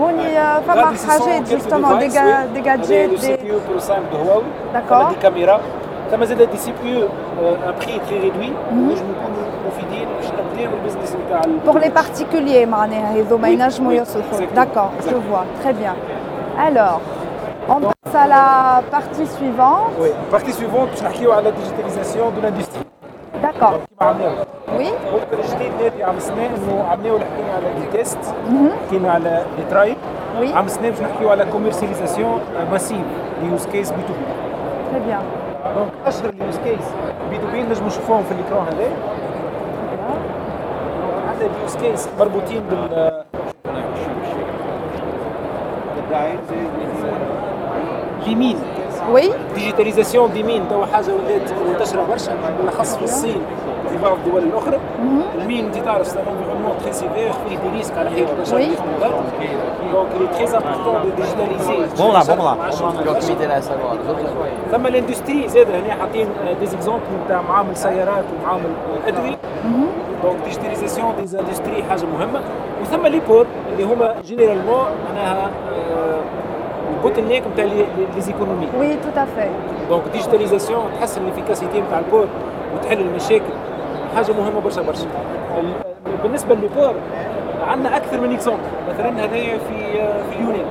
هوني 0.00 0.34
فما 0.66 0.82
غادي 0.84 0.96
سيسون 0.96 1.10
حاجات 1.10 1.48
quelques 1.48 1.60
justement 1.60 1.98
des 1.98 2.08
devices, 2.08 2.14
ga- 2.14 2.46
oui. 2.54 2.54
des 2.54 2.68
هذا 2.68 2.82
gadgets, 2.84 3.10
لو 3.10 3.16
سي 3.16 3.36
des 3.36 3.40
بي 3.40 3.48
يو 3.48 3.58
برو 3.68 3.78
5 3.78 3.92
دو 4.12 4.16
هواوي 4.18 4.42
D'accord. 4.74 5.02
ثم 5.02 5.08
دي 5.08 5.16
كاميرا 6.10 6.26
ثم 6.26 6.34
زاد 6.36 6.50
دي 6.50 6.56
سي 6.56 6.72
بي 6.82 6.90
يو 6.90 7.08
ان 7.40 7.74
بري 7.78 8.00
تري 8.08 8.18
ريدوي 8.20 8.50
نجمو 8.72 8.92
نكونوا 8.92 9.44
مفيدين 9.66 10.08
باش 10.16 10.26
نبداو 10.30 10.72
البزنس 10.78 11.16
نتاع 11.26 11.40
pour 11.66 11.78
les 11.78 11.90
particuliers 12.00 12.68
معناها 12.68 13.14
هذوما 13.20 13.48
Oui, 13.48 13.50
ينجموا 13.50 13.92
oui, 13.92 13.94
يصلحوا. 13.94 14.38
exactement, 14.38 14.54
D'accord, 14.56 14.90
je 14.92 14.98
exactement. 14.98 15.28
vois. 15.30 15.44
Très 15.62 15.72
bien. 15.72 15.94
Alors, 16.68 17.00
on 17.68 17.80
passe 17.80 18.14
à 18.14 18.26
la 18.26 18.82
partie 18.96 19.26
suivante. 19.26 20.00
وي 20.00 20.10
بارتي 20.32 20.52
سويفونت 20.52 20.90
باش 20.90 21.02
نحكيو 21.02 21.32
على 21.32 21.50
ديجيتاليزاسيون 21.50 22.34
دو 22.34 22.40
لاندستري 22.40 22.82
D'accord. 23.42 23.74
كيما 23.98 24.10
عملناو 24.10 24.32
Oui. 24.78 24.90
ممكن 25.12 25.44
الجديد 25.44 25.72
نادي 25.82 26.04
عام 26.04 26.16
السنه 26.16 26.46
انه 26.46 26.84
عملناو 26.90 27.14
اللي 27.16 27.26
حكينا 27.26 27.52
على 27.56 27.66
لي 27.80 27.98
تيست 27.98 28.18
حكينا 28.86 29.12
على 29.12 29.44
لي 29.58 29.64
ترايل 29.70 29.96
Oui. 30.40 30.54
عام 30.56 30.64
السنه 30.66 30.90
باش 30.90 31.00
نحكيو 31.00 31.30
على 31.30 31.44
كوميرسياليزاسيون 31.52 32.40
ماسيف 32.72 32.98
يوز 33.42 33.66
كيس 33.66 33.90
بي 33.90 33.96
تو 34.08 34.12
بي 34.12 34.24
Très 34.94 35.02
bien. 35.10 35.47
دونك 35.65 35.91
أشهر 36.05 36.29
اليوز 36.29 36.57
كيس 36.57 36.85
بي 37.29 37.37
تو 37.37 37.47
بي 37.51 37.63
نجمو 37.63 37.87
نشوفوهم 37.87 38.23
في 38.23 38.31
الإكران 38.31 38.65
هذا. 38.67 38.91
عندنا 41.29 41.49
اليوز 41.57 41.75
كيس 41.75 42.09
مربوطين 42.19 42.61
بال 42.69 43.23
ليمين 48.27 48.57
Oui. 49.13 49.31
ديجيتاليزاسيون 49.55 50.33
دي 50.33 50.43
مين 50.43 50.67
توا 50.69 50.85
حاجة 50.85 51.11
ولات 51.13 51.51
منتشرة 51.69 52.03
برشا 52.09 52.31
بالأخص 52.59 52.95
في 52.97 53.03
الصين 53.03 53.41
وفي 53.85 53.97
بعض 53.97 54.17
الدول 54.25 54.43
الأخرى 54.43 54.79
المين 55.41 55.65
انت 55.65 55.77
تعرف 55.77 56.07
سي 56.07 56.19
انفيرونمون 56.19 56.77
تري 56.83 56.93
سيفير 56.93 57.31
فيه 57.31 57.57
دي 57.57 57.77
ريسك 57.77 57.97
على 57.97 58.09
البشر 58.09 58.57
Oui. 58.57 58.69
دونك 59.93 60.07
Tu 60.11 60.17
البشري. 60.21 61.45
m'aider 63.35 63.47
là 63.47 63.55
à 63.55 63.61
savoir. 63.61 63.91
Les 63.93 64.09
autres, 64.11 64.35
ouais. 64.41 64.71
ثم 64.71 64.87
الإندستري 64.87 65.47
زاد 65.47 65.67
هنا 65.71 65.93
حاطين 66.01 66.27
ديزيكزومبل 66.59 67.01
نتاع 67.25 67.41
معامل 67.41 67.77
سيارات 67.77 68.23
ومعامل 68.41 68.69
أدوية 69.07 69.37
دونك 70.23 70.37
ديجيتاليزاسيون 70.45 71.13
دي 71.15 71.39
اندستري 71.39 71.83
حاجة 71.89 72.05
مهمة 72.05 72.39
وثم 72.81 73.07
لي 73.07 73.19
بور 73.27 73.45
اللي 73.71 73.83
هما 73.83 74.15
جينيرالمون 74.25 74.85
معناها 75.09 75.49
البوتل 76.99 77.23
نيك 77.23 77.43
نتاع 77.53 77.65
لي 77.65 77.85
زيكونومي. 78.21 78.67
tout 79.03 79.17
à 79.19 79.25
fait. 79.39 79.89
دونك 79.89 80.03
ديجيتاليزاسيون 80.13 80.83
تحسن 80.99 81.21
الإفيكاسيتي 81.21 81.81
نتاع 81.81 81.99
البور 81.99 82.27
وتحل 82.75 82.99
المشاكل. 82.99 83.53
حاجة 84.15 84.31
مهمة 84.31 84.59
برشا 84.59 84.81
برشا. 84.81 85.07
ال- 85.59 85.73
بالنسبة 86.23 86.55
للبور 86.55 86.93
عندنا 87.67 87.97
أكثر 87.97 88.19
من 88.21 88.33
اكزومبل 88.33 88.59
مثلا 88.89 89.25
هذايا 89.25 89.57
في 89.57 89.91
في 90.31 90.35
اليونان. 90.39 90.65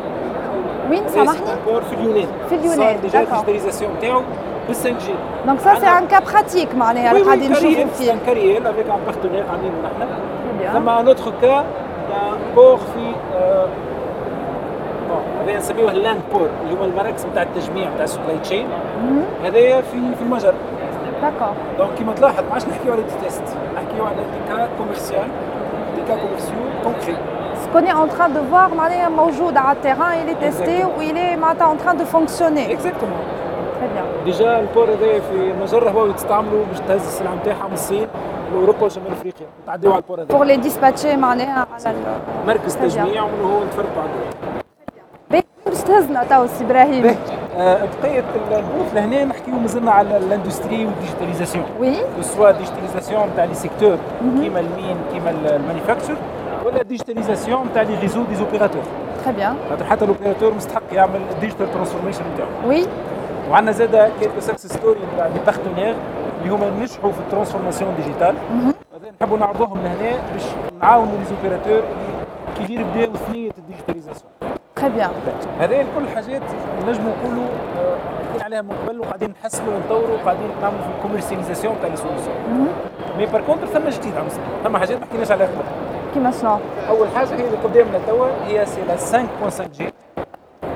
وين 0.90 1.08
سامحني؟ 1.08 1.38
بور 1.66 1.82
في 1.82 1.94
اليونان. 1.94 2.26
في 2.48 2.54
اليونان، 2.54 2.78
صار 2.78 2.96
ديجا 3.02 3.18
d'accord. 3.18 3.32
الديجيتاليزاسيون 3.32 3.90
نتاعو 3.98 4.20
بال 4.68 4.74
5 4.74 4.88
جي 4.90 5.14
دونك 5.46 5.60
سا 5.60 5.74
سي 5.74 5.86
ان 5.86 6.06
كا 6.06 6.18
براتيك 6.18 6.74
معناها 6.74 7.12
اللي 7.12 7.22
قاعدين 7.24 7.52
نشوفوا 7.52 7.84
فيه 7.98 8.12
carrière 8.12 8.62
avec 8.66 8.88
un 8.90 9.10
partenaire 9.10 9.50
عاملينه 9.50 9.74
نحن. 9.84 10.72
ثم 10.72 10.88
ان 10.88 11.06
اوتر 11.08 11.32
كا 11.42 11.64
بور 12.56 12.76
في 12.76 13.12
هذا 15.42 15.56
نسميوه 15.56 15.90
اللاند 15.92 16.20
بور 16.32 16.48
اللي 16.62 16.74
هما 16.74 16.84
المراكز 16.84 17.26
نتاع 17.26 17.42
التجميع 17.42 17.88
نتاع 17.94 18.04
السبلاي 18.04 18.38
تشين 18.38 18.66
هذايا 19.44 19.80
في 19.80 20.14
في 20.16 20.22
المجر. 20.22 20.54
داكور. 21.22 21.54
دونك 21.78 21.90
كيما 21.98 22.12
تلاحظ 22.12 22.44
ما 22.44 22.52
عادش 22.52 22.64
نحكيو 22.66 22.92
على 22.92 23.02
دي 23.02 23.08
تيست 23.24 23.42
نحكيو 23.74 24.04
على 24.04 24.16
دي 24.16 24.54
كا 24.54 24.68
كوميرسيال 24.78 25.28
دي 25.96 26.02
كا 26.08 26.16
كوميرسيو 26.22 26.56
كونكري 26.84 27.16
Ce 27.64 27.70
qu'on 27.72 27.84
est 27.90 27.92
en 28.04 28.08
train 28.16 28.28
de 28.28 28.40
voir 28.52 28.74
معناها 28.76 29.08
موجود 29.08 29.56
على 29.56 29.76
التيران 29.76 30.12
il 30.26 30.30
est 30.30 30.40
testé 30.44 30.62
Exactement. 30.62 30.98
ou 30.98 31.02
il 31.02 31.16
est 31.16 31.36
معناتها 31.36 31.74
en 31.74 31.76
train 31.84 31.94
de 31.94 32.04
fonctionner. 32.04 32.70
اكزاكتومون 32.72 33.18
Très 33.80 33.96
bien. 33.98 34.24
ديجا 34.24 34.58
البور 34.60 34.84
هذايا 34.90 35.20
في 35.20 35.34
المجر 35.50 35.90
هو 35.90 36.06
يستعملوا 36.06 36.64
باش 36.70 36.78
تهز 36.88 37.00
السلعه 37.06 37.34
نتاعها 37.34 37.66
من 37.66 37.72
الصين 37.74 38.06
لاوروبا 38.52 38.84
وشمال 38.86 39.12
افريقيا 39.12 39.46
وتعديو 39.64 39.92
على 39.92 40.02
البور 40.02 40.26
Pour 40.26 40.42
هذا 40.42 40.54
les 40.56 40.64
dispatcher 40.66 41.16
معناها 41.18 41.66
على 41.86 41.94
مركز. 42.46 42.76
تجميع 42.76 43.22
ومن 43.22 43.40
هو 43.52 43.64
نتفرقوا 43.64 44.02
عنده 44.02 44.57
تهزنا 45.88 46.24
تو 46.24 46.46
سي 46.46 46.64
إبراهيم. 46.64 47.16
آه، 47.56 47.88
بقية 48.02 48.24
البوث 48.52 48.94
لهنا 48.94 49.24
نحكيو 49.24 49.54
مازلنا 49.54 49.90
على 49.90 50.16
الاندستري 50.16 50.86
والديجيتاليزاسيون 50.86 51.64
Oui. 51.80 52.22
سواء 52.22 52.52
ديجيتاليزاسيون 52.52 53.28
تاع 53.36 53.44
لي 53.44 53.54
سيكتور 53.54 53.96
كيما 54.20 54.60
المين 54.60 54.96
كيما 55.12 55.30
المانيفاكتشر 55.30 56.16
ولا 56.66 56.82
ديجيتاليزاسيون 56.82 57.66
تاع 57.74 57.82
لي 57.82 57.94
ريزو 58.00 58.22
دي 58.24 58.34
زوبيراتور 58.34 58.82
bien. 59.26 59.70
خاطر 59.70 59.84
حتى 59.84 60.04
الاوبيراتور 60.04 60.54
مستحق 60.54 60.82
يعمل 60.92 61.20
الديجيتال 61.34 61.72
ترانسفورميشن 61.72 62.22
نتاعو 62.34 62.48
Oui. 62.72 62.86
وعندنا 63.50 63.72
زاد 63.72 64.12
كيلكو 64.20 64.40
سكسس 64.40 64.72
ستوري 64.72 64.98
نتاع 65.14 65.28
دي 65.28 65.38
بارتنير 65.46 65.94
اللي 66.42 66.54
هما 66.54 66.70
نجحوا 66.80 67.12
في 67.12 67.18
الترانسفورماسيون 67.18 67.94
ديجيتال 67.96 68.34
هذا 68.94 69.12
نحبوا 69.20 69.38
نعرضوهم 69.38 69.78
لهنا 69.82 70.16
باش 70.32 70.42
نعاونوا 70.82 71.12
لي 71.18 71.24
زوبيراتور 71.24 71.82
كي 72.58 72.64
غير 72.74 72.84
بداو 72.94 73.12
ثنيه 73.26 73.50
الديجيتاليزاسيون 73.58 74.30
Très 74.80 74.90
bien. 74.98 75.10
هذه 75.60 75.86
كل 75.96 76.08
حاجات 76.14 76.42
نجموا 76.88 77.12
نقولوا 77.22 77.44
آه، 77.78 77.96
حكينا 78.30 78.44
عليها 78.44 78.62
من 78.62 78.72
قبل 78.88 79.00
وقاعدين 79.00 79.34
نحسنوا 79.42 79.74
ونطوروا 79.74 80.16
وقاعدين 80.22 80.48
نعملوا 80.62 80.80
في 80.80 80.88
الكوميرسياليزاسيون 80.98 81.74
تاع 81.82 81.88
لي 81.90 81.96
سوليسيون 81.96 82.68
مي 83.18 83.26
بار 83.26 83.40
كونتر 83.40 83.66
ثم 83.66 83.88
جديد 83.88 84.12
عم. 84.16 84.24
ثم 84.64 84.76
حاجات 84.76 84.98
ما 85.00 85.06
حكيناش 85.06 85.30
عليها 85.30 85.46
قبل 85.46 85.56
كيما 86.14 86.30
شنو؟ 86.30 86.58
أول 86.88 87.08
حاجة 87.16 87.28
هي 87.28 87.34
اللي 87.46 87.56
قدامنا 87.64 87.98
توا 88.06 88.26
هي 88.46 88.66
سي 88.66 88.80
لا 88.88 88.96
5.5 89.50 89.62
جي 89.78 89.92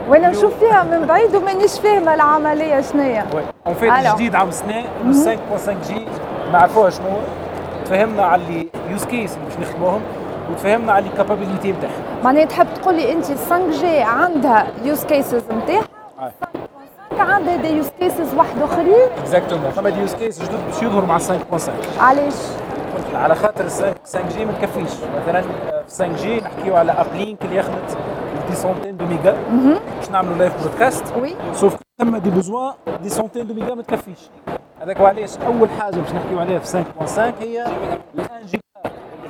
وأنا 0.08 0.28
نشوف 0.28 0.58
فيها 0.58 0.82
من 0.82 1.06
بعيد 1.06 1.34
ومانيش 1.36 1.80
فاهمة 1.80 2.14
العملية 2.14 2.80
شنيا. 2.80 3.26
اون 3.66 3.74
فيت. 3.74 3.92
الجديد 3.92 4.34
عام 4.34 4.48
السنة 4.48 4.82
5.5 5.56 5.70
جي 5.88 6.04
نعرفوها 6.52 6.90
شنو 6.90 7.06
هو 7.08 7.16
تفهمنا 7.84 8.22
على 8.24 8.42
اللي 8.42 8.68
يوز 8.90 9.04
كيس 9.04 9.36
اللي 9.36 9.46
باش 9.48 9.68
نخدموهم 9.68 10.00
وتفهمنا 10.50 10.92
على 10.92 11.06
الكابابيليتي 11.06 11.72
نتاعها 11.72 11.92
معناها 12.24 12.44
تحب 12.44 12.66
تقول 12.74 12.94
لي 12.94 13.12
أنت 13.12 13.24
5 13.24 13.70
جي 13.70 14.00
عندها 14.02 14.66
يوز 14.84 15.04
كيسز 15.04 15.42
نتاعها 15.52 15.88
عندها 17.18 17.56
دي 17.56 17.68
يوز 17.68 17.88
كيسز 18.00 18.34
واحد 18.34 18.62
آخرين؟ 18.62 19.08
اكزاكتومون 19.18 19.70
فما 19.70 19.90
دي 19.90 20.00
يوز 20.00 20.14
كيس 20.14 20.42
جدد 20.42 20.58
باش 20.66 20.82
يظهروا 20.82 21.06
مع 21.06 21.18
5.5 21.18 21.70
علاش؟ 22.00 22.34
على 23.14 23.34
خاطر 23.34 23.68
5 23.68 23.94
جي 24.36 24.44
ما 24.44 24.52
تكفيش. 24.52 24.90
مثلا 25.22 25.42
في 25.42 25.48
5 25.88 26.06
جي 26.06 26.40
نحكيو 26.40 26.76
على 26.76 26.92
اب 26.92 27.06
لينك 27.14 27.42
اللي 27.44 27.56
يخلط 27.56 27.96
دي 28.50 28.54
سونتين 28.56 28.96
دو 28.96 29.06
ميجا 29.06 29.36
باش 29.98 30.10
نعملوا 30.10 30.36
لايف 30.36 30.62
برودكاست 30.62 31.04
وي 31.20 31.34
سوف 31.54 31.76
ثم 32.00 32.16
دي 32.16 32.30
بوزوان 32.30 32.72
دي 33.02 33.08
سونتين 33.08 33.46
دو 33.46 33.54
ميجا 33.54 33.74
ما 33.74 33.82
تكفيش. 33.82 34.18
هذاك 34.82 35.00
وعلاش 35.00 35.36
أول 35.46 35.68
حاجة 35.80 35.96
باش 35.96 36.12
نحكيو 36.12 36.40
عليها 36.40 36.58
في 36.58 36.84
5.5 37.04 37.18
هي 37.18 37.66
الآن 38.14 38.42
اللي 38.44 38.60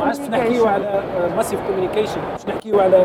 ما 0.00 0.06
عادش 0.06 0.18
نحكيو. 0.30 0.66
على 0.66 1.00
ماسيف 1.36 1.60
كوميونيكيشن 1.66 2.20
باش 2.32 2.54
نحكيو 2.54 2.80
على 2.80 3.04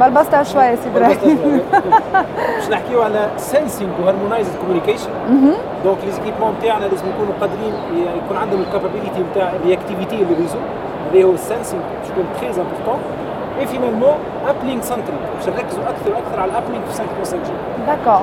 بلبستها 0.00 0.42
شوية 0.42 0.74
سي 0.74 0.88
إبراهيم. 0.96 1.60
باش 2.56 2.68
نحكيو 2.74 3.02
على 3.02 3.28
سنسينغ 3.36 3.90
وهارمونايزد 4.02 4.56
كوميونيكيشن 4.60 5.10
دونك 5.84 5.98
لي 6.04 6.10
زيكيبمون 6.12 6.54
نتاعنا 6.60 6.84
لازم 6.84 7.04
يكونوا 7.08 7.32
قادرين 7.40 7.74
ي- 7.94 8.18
يكون 8.24 8.36
عندهم 8.36 8.60
الكابابيليتي 8.60 9.20
نتاع 9.30 9.52
الرياكتيفيتي 9.56 10.14
اللي 10.22 10.34
ريزو 10.40 10.58
هذا 11.12 11.24
هو 11.24 11.30
السنسينغ 11.32 11.82
باش 12.00 12.10
يكون 12.10 12.24
تري 12.40 12.46
امبورتون 12.48 12.98
اي 13.60 13.66
فينالمون 13.66 14.14
ابلينك 14.48 14.82
سنترال 14.82 15.18
باش 15.36 15.48
نركزوا 15.48 15.82
أكثر 15.82 16.10
وأكثر 16.10 16.40
على 16.40 16.50
الابلينك 16.50 16.84
في 16.84 17.02
5.5 17.24 17.32
جي 17.34 17.52
داكور 17.86 18.22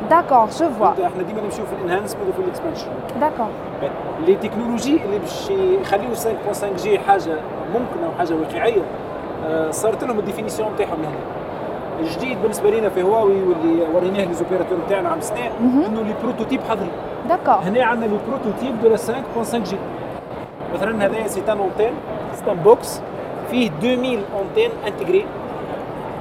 داكور 0.11 0.45
جو 0.59 0.69
فوا 0.79 0.87
إحنا 1.07 1.23
ديما 1.23 1.41
نمشيو 1.41 1.65
في 1.65 1.73
الانهانسمنت 1.73 2.29
وفي 2.29 2.39
الاكسبانشن. 2.39 2.87
داكور 3.21 3.47
لي 4.25 4.35
تكنولوجي 4.35 4.99
اللي 5.05 5.19
باش 5.19 5.49
يخليو 5.49 6.15
5.5 6.15 6.65
جي 6.83 6.99
حاجة 6.99 7.35
ممكنة 7.73 8.09
وحاجة 8.15 8.33
واقعية 8.33 8.81
آه، 9.45 9.71
صارت 9.71 10.03
لهم 10.03 10.19
الديفينيسيون 10.19 10.73
نتاعهم 10.73 10.99
هنا. 10.99 11.17
الجديد 11.99 12.41
بالنسبة 12.41 12.69
لنا 12.71 12.89
في 12.89 13.03
هواوي 13.03 13.43
واللي 13.43 13.83
وريناه 13.93 14.25
ليزوبيراتور 14.25 14.77
نتاعنا 14.85 15.09
عام 15.09 15.21
سنه 15.21 15.51
إنه 15.61 16.01
لي 16.01 16.13
بروتوتيب 16.23 16.61
حاضرين. 16.69 16.91
داكور 17.29 17.53
هنا 17.55 17.83
عندنا 17.85 18.05
لي 18.05 18.17
بروتوتيب 18.27 18.81
دو 18.81 18.89
لا 18.89 18.97
5.5 18.97 19.55
جي 19.55 19.77
مثلا 20.73 21.05
هذا 21.05 21.27
سي 21.27 21.41
ان 21.51 21.57
اونتين 21.57 21.93
سي 22.33 22.51
ان 22.51 22.57
بوكس 22.57 23.01
فيه 23.51 23.69
2000 23.83 24.19
اونتين 24.37 24.71
انتجري 24.87 25.25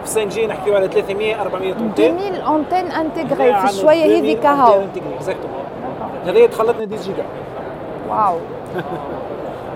في 0.05 0.07
5 0.07 0.25
جي 0.25 0.47
نحكيو 0.47 0.75
على 0.75 0.89
300 0.89 1.43
400 1.43 1.75
اونتين 1.75 2.19
2000 2.19 2.57
انتين 2.57 2.93
انتجري 2.93 3.55
في 3.55 3.73
شوية 3.73 4.19
هذيك 4.19 4.47
هاو 4.47 4.83
اكزاكتومون 5.17 5.61
هذايا 6.27 6.47
دخلتنا 6.47 6.97
10 6.97 7.03
جيجا 7.03 7.25
واو 8.11 8.37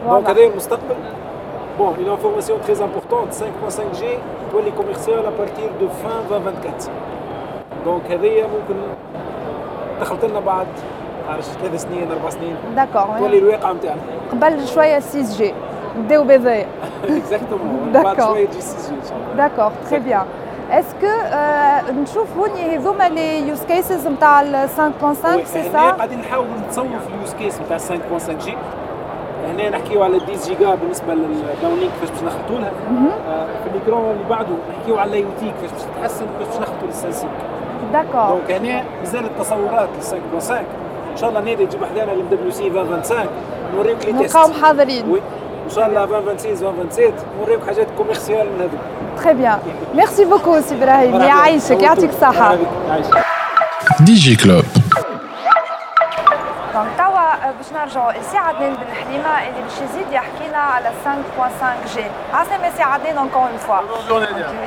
دونك 0.08 0.30
هذايا 0.30 0.48
المستقبل 0.48 0.94
بون 1.78 1.94
une 1.94 2.08
information 2.18 2.68
très 2.68 2.78
importante 2.80 3.34
5.5G 3.34 4.04
تولي 4.52 4.70
كوميرسيال 4.70 5.24
partir 5.24 5.82
de 5.82 5.86
fin 5.86 6.32
2024 6.32 6.94
دونك 7.84 8.10
هذايا 8.10 8.46
ممكن 8.46 8.80
دخلت 10.00 10.24
لنا 10.24 10.40
بعد. 10.40 10.66
معرفش 11.28 11.46
ثلاث 11.48 11.82
سنين 11.82 12.10
أربع 12.10 12.30
سنين. 12.30 12.56
داكور 12.76 13.18
تولي 13.18 13.38
الواقع 13.38 13.72
نتاعنا 13.72 14.00
قبل 14.32 14.66
شوية 14.68 14.98
6 14.98 15.36
جي 15.36 15.54
نبداو 15.97 16.23
بهذايا 16.23 16.67
اكزاكتومون 17.09 17.91
بعد 17.93 18.17
D'accord. 18.17 18.23
شويه 18.23 18.45
تجي 18.47 18.61
6 18.61 18.89
جي 18.89 18.95
ان 18.95 19.01
شاء 19.09 19.17
الله 19.17 19.47
داكور 19.47 19.71
تري 19.89 19.99
بيان 19.99 20.25
اسكو 20.71 21.07
نشوف 22.01 22.27
هوني 22.37 22.75
هذوما 22.77 23.09
لي 23.09 23.47
يوز 23.47 23.63
كيسز 23.63 24.07
نتاع 24.07 24.41
ال 24.41 24.69
5.5 24.69 25.13
سي 25.45 25.59
هنا 25.59 25.71
سا 25.71 25.91
قاعدين 25.91 26.19
نحاولوا 26.19 26.51
نتصوروا 26.67 26.99
في 26.99 27.07
اليوز 27.15 27.33
كيس 27.33 27.61
نتاع 27.61 27.77
5.5 27.77 28.31
جي 28.45 28.57
هنا 29.47 29.69
نحكيو 29.69 30.03
على 30.03 30.15
10 30.15 30.25
جيجا 30.47 30.75
بالنسبه 30.75 31.13
للداونلينك 31.13 31.91
كيفاش 32.01 32.09
باش 32.09 32.23
نخلطوا 32.23 32.59
لها 32.59 32.71
آه، 33.27 33.45
في 33.63 33.69
الاكرون 33.75 34.11
اللي 34.11 34.23
بعده 34.29 34.49
نحكيو 34.79 34.97
على 34.97 35.09
الاي 35.09 35.25
تي 35.39 35.51
كيفاش 35.61 35.71
باش 35.71 35.81
تتحسن 35.81 36.25
كيفاش 36.39 36.47
باش 36.57 36.61
نخلطوا 36.67 36.87
للسنسيك 36.87 37.29
داكور 37.93 38.27
دونك 38.29 38.51
هنا 38.51 38.83
مازال 38.99 39.25
التصورات 39.25 39.89
ل 39.99 40.03
5.5 40.43 40.51
ان 40.51 41.17
شاء 41.17 41.29
الله 41.29 41.41
نادي 41.41 41.63
يجيب 41.63 41.79
حدانا 41.85 42.11
ال 42.13 42.29
دبليو 42.29 42.51
سي 42.51 42.67
2025 42.67 43.25
نوريك 43.75 44.05
لي 44.05 44.13
تيست 44.13 44.37
نلقاو 44.37 44.53
حاضرين 44.63 45.09
وي 45.11 45.21
ان 45.65 45.75
شاء 45.75 45.87
الله 45.87 46.03
2026 46.03 46.63
2027 46.83 47.13
نوريك 47.39 47.59
حاجات 47.67 47.87
كوميرسيال 47.97 48.47
من 48.47 48.59
هذوك 48.61 49.23
تري 49.23 49.33
بيان 49.33 49.59
ميرسي 49.95 50.25
بوكو 50.25 50.61
سي 50.61 50.75
ابراهيم 50.75 51.21
يعيشك 51.21 51.81
يعطيك 51.81 52.09
الصحه 52.09 52.57
يعيشك 52.89 53.23
DJ 53.99 54.37
Club. 54.43 54.82
نرجعوا 57.73 58.11
لسي 58.11 58.37
عدنان 58.37 58.73
بن 58.73 58.93
حليمه 58.95 59.47
اللي 59.47 59.61
باش 59.61 59.73
يزيد 59.73 60.11
يحكي 60.11 60.47
لنا 60.49 60.57
على 60.57 60.91
5.5 61.05 61.95
G. 61.95 61.99
عسلامة 62.33 62.69
سي 62.77 62.83
عدنان 62.83 63.29
encore 63.29 63.47
une 63.53 63.67
fois. 63.69 63.83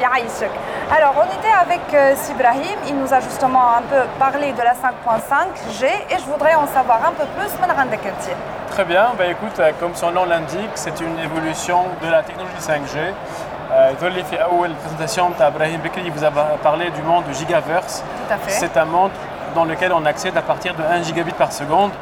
يعيشك. 0.01 0.51
Alors 0.91 1.15
on 1.17 1.29
était 1.39 1.57
avec 1.65 1.81
euh, 1.95 2.15
Sibrahim, 2.17 2.79
il 2.89 2.97
nous 2.99 3.13
a 3.15 3.21
justement 3.21 3.67
un 3.79 3.83
peu 3.93 4.03
parlé 4.19 4.53
de 4.53 4.63
la 4.63 4.73
5.5 4.73 5.79
G 5.79 5.87
et 6.11 6.19
je 6.19 6.25
voudrais 6.33 6.55
en 6.55 6.67
savoir 6.67 6.99
un 7.09 7.13
peu 7.13 7.27
plus 7.37 7.53
من 7.63 7.71
عندك 7.71 8.07
انت. 8.07 8.37
Très 8.77 8.85
bien, 8.85 9.07
bah 9.19 9.27
écoute, 9.27 9.59
euh, 9.61 9.71
comme 9.81 9.95
son 9.95 10.11
nom 10.13 10.25
l'indique, 10.25 10.75
c'est 10.75 10.99
une 11.01 11.19
évolution 11.19 11.79
de 12.03 12.09
la 12.11 12.23
technologie 12.23 12.63
5G. 12.71 12.97
Euh, 12.99 13.93
يظل 13.93 14.25
في 14.25 14.43
أول 14.43 14.75
présentation 14.75 15.39
تاع 15.39 15.47
إبراهيم 15.47 15.81
بكري 15.81 16.05
il 16.05 16.13
vous 16.13 16.25
a 16.25 16.31
parlé 16.63 16.91
du 16.91 17.03
monde 17.03 17.25
Gigaverse. 17.33 18.03
Tout 18.03 18.35
à 18.35 18.39
fait. 18.39 18.51
C'est 18.51 18.77
un 18.77 18.85
monde 18.85 19.11
dans 19.55 19.65
lequel 19.65 19.93
on 19.93 20.05
accède 20.07 20.37
à 20.37 20.43
partir 20.43 20.75
de 20.75 20.83
1 20.83 21.03
gigabit 21.03 21.33
par 21.33 21.53
seconde. 21.53 21.93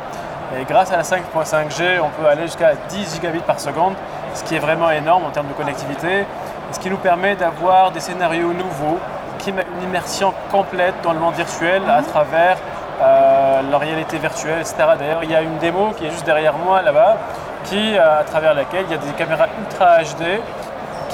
Et 0.54 0.64
grâce 0.66 0.92
à 0.92 0.98
la 0.98 1.04
5.5G, 1.04 2.00
on 2.02 2.10
peut 2.22 2.28
aller 2.28 2.44
jusqu'à 2.44 2.74
10 2.90 3.16
gigabits 3.16 3.40
par 3.40 3.60
seconde, 3.60 3.94
ce 4.34 4.44
qui 4.44 4.56
est 4.56 4.60
vraiment 4.60 4.92
énorme 4.92 5.26
en 5.26 5.32
termes 5.32 5.48
de 5.48 5.54
connectivité, 5.54 6.26
ce 6.72 6.80
qui 6.80 6.90
nous 6.90 6.98
permet 6.98 7.36
d'avoir 7.36 7.92
des 7.92 8.00
scénarios 8.00 8.54
nouveaux 8.54 9.00
qui 9.40 9.52
mettent 9.52 9.68
une 9.80 9.90
immersion 9.90 10.34
complète 10.52 10.96
dans 11.04 11.14
le 11.14 11.20
monde 11.20 11.34
virtuel 11.34 11.82
à 11.90 12.02
travers 12.04 12.58
euh, 13.02 13.62
la 13.70 13.78
réalité 13.78 14.18
virtuelle, 14.18 14.60
etc. 14.60 14.76
D'ailleurs, 14.98 15.24
il 15.24 15.32
y 15.32 15.36
a 15.36 15.42
une 15.42 15.58
démo 15.58 15.92
qui 15.98 16.06
est 16.06 16.12
juste 16.12 16.26
derrière 16.26 16.54
moi 16.54 16.82
là-bas, 16.82 17.18
qui, 17.66 17.98
euh, 17.98 18.20
à 18.20 18.24
travers 18.24 18.54
laquelle 18.54 18.86
il 18.88 18.92
y 18.92 18.96
a 18.96 18.98
des 18.98 19.12
caméras 19.18 19.48
ultra 19.60 19.98
HD 20.04 20.42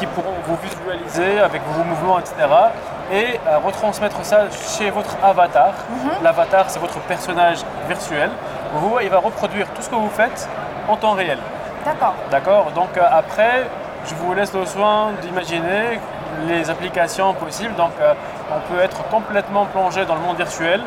qui 0.01 0.07
pourront 0.07 0.33
vous 0.47 0.57
visualiser 0.63 1.39
avec 1.39 1.61
vos 1.67 1.83
mouvements, 1.83 2.17
etc. 2.17 2.33
Et 3.13 3.39
euh, 3.47 3.59
retransmettre 3.63 4.25
ça 4.25 4.45
chez 4.75 4.89
votre 4.89 5.15
avatar. 5.21 5.73
L'avatar, 6.23 6.71
c'est 6.71 6.79
votre 6.79 6.99
personnage 7.01 7.59
virtuel. 7.87 8.31
Vous, 8.73 8.97
il 9.03 9.09
va 9.09 9.19
reproduire 9.19 9.67
tout 9.75 9.81
ce 9.83 9.89
que 9.89 9.95
vous 9.95 10.09
faites 10.09 10.49
en 10.89 10.97
temps 10.97 11.11
réel. 11.11 11.37
D'accord. 11.85 12.15
D'accord 12.31 12.71
Donc 12.73 12.97
euh, 12.97 13.01
après, 13.11 13.67
je 14.07 14.15
vous 14.15 14.33
laisse 14.33 14.53
le 14.55 14.65
soin 14.65 15.11
d'imaginer 15.21 15.99
les 16.47 16.67
applications 16.71 17.35
possibles. 17.35 17.75
Donc 17.75 17.91
euh, 18.01 18.15
on 18.51 18.73
peut 18.73 18.81
être 18.81 19.07
complètement 19.09 19.65
plongé 19.65 20.03
dans 20.05 20.15
le 20.15 20.21
monde 20.21 20.37
virtuel 20.37 20.81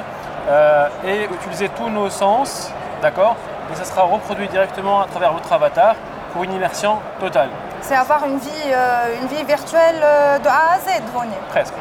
et 1.06 1.24
utiliser 1.24 1.70
tous 1.70 1.88
nos 1.88 2.10
sens, 2.10 2.70
d'accord 3.00 3.34
Et 3.72 3.76
ça 3.76 3.84
sera 3.84 4.02
reproduit 4.02 4.46
directement 4.48 5.00
à 5.00 5.06
travers 5.06 5.32
votre 5.32 5.50
avatar 5.50 5.94
pour 6.34 6.44
une 6.44 6.52
immersion 6.52 6.98
totale, 7.18 7.48
C'est 7.86 7.94
avoir 7.96 8.24
une 8.24 8.38
vie, 8.38 8.50
euh, 8.72 9.20
une 9.20 9.26
vie 9.28 9.44
virtuelle 9.44 10.00
euh, 10.02 10.38
de 10.38 10.48
A 10.48 10.74
à 10.74 10.78
Z, 10.78 11.02
Voni. 11.12 11.34
presque. 11.50 11.74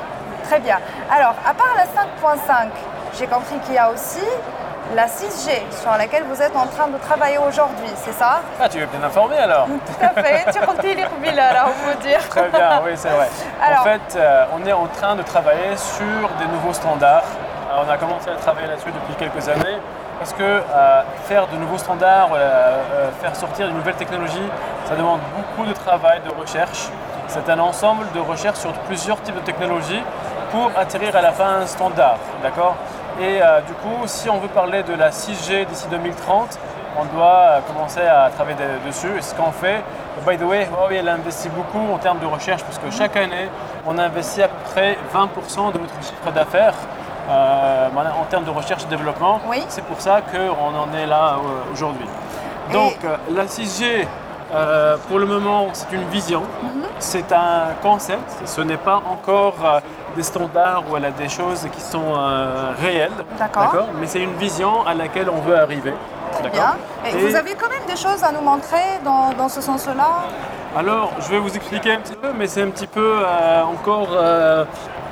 Très 0.44 0.60
bien. 0.60 0.78
Alors, 1.10 1.34
à 1.48 1.54
part 1.54 1.74
la 1.78 1.86
5.5, 1.86 2.68
j'ai 3.18 3.26
compris 3.28 3.56
qu'il 3.63 3.76
y 3.76 3.78
a 3.78 3.89
aussi 3.89 4.20
la 4.94 5.06
6G 5.08 5.62
sur 5.82 5.92
laquelle 5.98 6.24
vous 6.30 6.42
êtes 6.42 6.56
en 6.58 6.68
train 6.68 6.88
de 6.88 6.98
travailler 6.98 7.38
aujourd'hui, 7.38 7.88
c'est 7.96 8.12
ça? 8.12 8.42
Ah, 8.62 8.68
tu 8.68 8.80
es 8.80 8.86
bien 8.86 9.02
informé 9.02 9.38
alors 9.38 9.66
Tout 9.68 10.06
à 10.06 10.22
fait. 10.22 10.46
Tu 10.52 10.60
comptes 10.60 10.84
les 10.84 10.96
Kubila, 10.96 11.68
on 11.68 11.88
peut 11.89 11.98
dire. 12.06 12.20
Très 12.28 12.50
bien, 12.50 12.82
oui, 12.84 12.92
c'est 12.96 13.08
vrai. 13.10 13.30
Alors- 13.66 13.80
en 13.80 13.84
fait, 13.86 14.18
euh, 14.18 14.46
on 14.54 14.66
est 14.68 14.74
en 14.74 14.88
train 14.88 15.16
de 15.16 15.24
travailler 15.24 15.78
sur 15.78 16.28
des 16.38 16.46
nouveaux 16.48 16.74
standards. 16.74 17.24
Euh, 17.74 17.84
on 17.86 17.90
a 17.92 17.98
commencé 17.98 18.30
à 18.30 18.36
travailler 18.36 18.68
là-dessus 18.68 18.92
depuis 18.92 19.16
quelques 19.16 19.48
années 19.50 19.78
parce 20.20 20.34
que 20.34 20.44
euh, 20.44 21.02
faire 21.26 21.48
de 21.48 21.58
nouveaux 21.58 21.78
standards, 21.78 22.30
euh, 22.34 23.10
faire 23.22 23.36
sortir 23.36 23.68
de 23.68 23.72
nouvelles 23.72 23.96
technologies, 23.96 24.50
ça 24.86 24.96
demande 24.96 25.20
beaucoup 25.36 25.68
de 25.68 25.74
travail, 25.74 26.22
de 26.26 26.40
recherche. 26.40 26.90
C'est 27.28 27.50
un 27.50 27.60
ensemble 27.60 28.06
de 28.14 28.20
recherche 28.20 28.58
sur 28.60 28.72
plusieurs 28.74 29.22
types 29.22 29.36
de 29.36 29.42
technologies 29.42 30.04
pour 30.52 30.72
atterrir 30.78 31.16
à 31.16 31.22
la 31.22 31.32
fin 31.32 31.62
un 31.62 31.66
standard, 31.66 32.18
d'accord? 32.44 32.76
Et 33.20 33.40
du 33.68 33.74
coup, 33.74 34.06
si 34.06 34.30
on 34.30 34.38
veut 34.38 34.48
parler 34.50 34.84
de 34.84 34.94
la 34.94 35.10
6G 35.10 35.66
d'ici 35.66 35.88
2030, 35.90 36.60
on 37.00 37.06
doit 37.06 37.62
commencer 37.68 38.02
à 38.02 38.30
travailler 38.30 38.58
de- 38.58 38.88
dessus. 38.88 39.18
Et 39.18 39.22
ce 39.22 39.34
qu'on 39.34 39.52
fait, 39.52 39.84
by 40.28 40.38
the 40.38 40.44
way, 40.44 40.68
Huawei 40.72 40.98
elle 40.98 41.10
investit 41.10 41.50
beaucoup 41.50 41.92
en 41.92 41.98
termes 41.98 42.20
de 42.20 42.26
recherche 42.28 42.64
parce 42.64 42.78
que 42.78 42.92
chaque 42.92 43.16
année, 43.18 43.50
on 43.88 43.98
investit 43.98 44.44
à 44.44 44.48
peu 44.48 44.72
près 44.72 44.98
20% 45.12 45.72
de 45.72 45.80
notre 45.80 45.96
chiffre 46.02 46.32
d'affaires 46.34 46.74
euh, 47.30 47.88
en 48.22 48.26
termes 48.26 48.44
de 48.44 48.50
recherche 48.50 48.84
et 48.84 48.88
développement. 48.88 49.40
Oui. 49.48 49.64
C'est 49.70 49.84
pour 49.86 50.00
ça 50.02 50.22
qu'on 50.22 50.76
en 50.78 50.94
est 50.98 51.06
là 51.06 51.36
euh, 51.38 51.72
aujourd'hui. 51.74 52.06
Donc, 52.72 52.98
euh, 53.04 53.16
la 53.32 53.46
6G, 53.46 54.08
euh, 54.54 54.98
pour 55.08 55.20
le 55.20 55.26
moment, 55.26 55.68
c'est 55.74 55.92
une 55.92 56.04
vision, 56.10 56.44
c'est 57.00 57.32
un 57.32 57.74
concept, 57.82 58.30
ce 58.46 58.62
n'est 58.62 58.78
pas 58.78 59.02
encore 59.10 59.56
euh, 59.64 59.80
des 60.16 60.24
standards 60.24 60.84
ou 60.92 60.98
des 61.00 61.30
choses 61.30 61.68
qui 61.72 61.82
sont 61.82 62.14
réelles, 62.82 63.12
D'accord. 63.40 63.74
mais 64.00 64.06
c'est 64.06 64.22
une 64.22 64.36
vision 64.36 64.86
à 64.86 64.94
laquelle 64.94 65.30
on 65.30 65.42
veut 65.42 65.58
arriver. 65.60 65.94
Bien. 66.52 66.76
Et, 67.06 67.10
Et- 67.10 67.28
vous 67.30 67.36
avez 67.36 67.54
quand 67.56 67.70
même 67.70 67.86
des 67.88 67.96
choses 67.96 68.24
à 68.24 68.32
nous 68.32 68.42
montrer 68.42 69.00
dans, 69.04 69.34
dans 69.34 69.50
ce 69.50 69.62
sens-là? 69.62 70.24
Alors, 70.78 71.12
je 71.20 71.30
vais 71.30 71.40
vous 71.40 71.56
expliquer 71.56 71.94
un 71.94 72.00
petit 72.00 72.16
peu, 72.16 72.32
mais 72.36 72.48
c'est 72.48 72.62
un 72.64 72.70
petit 72.70 72.88
peu 72.88 73.18
euh, 73.20 73.64
encore 73.64 74.08
euh, 74.12 74.66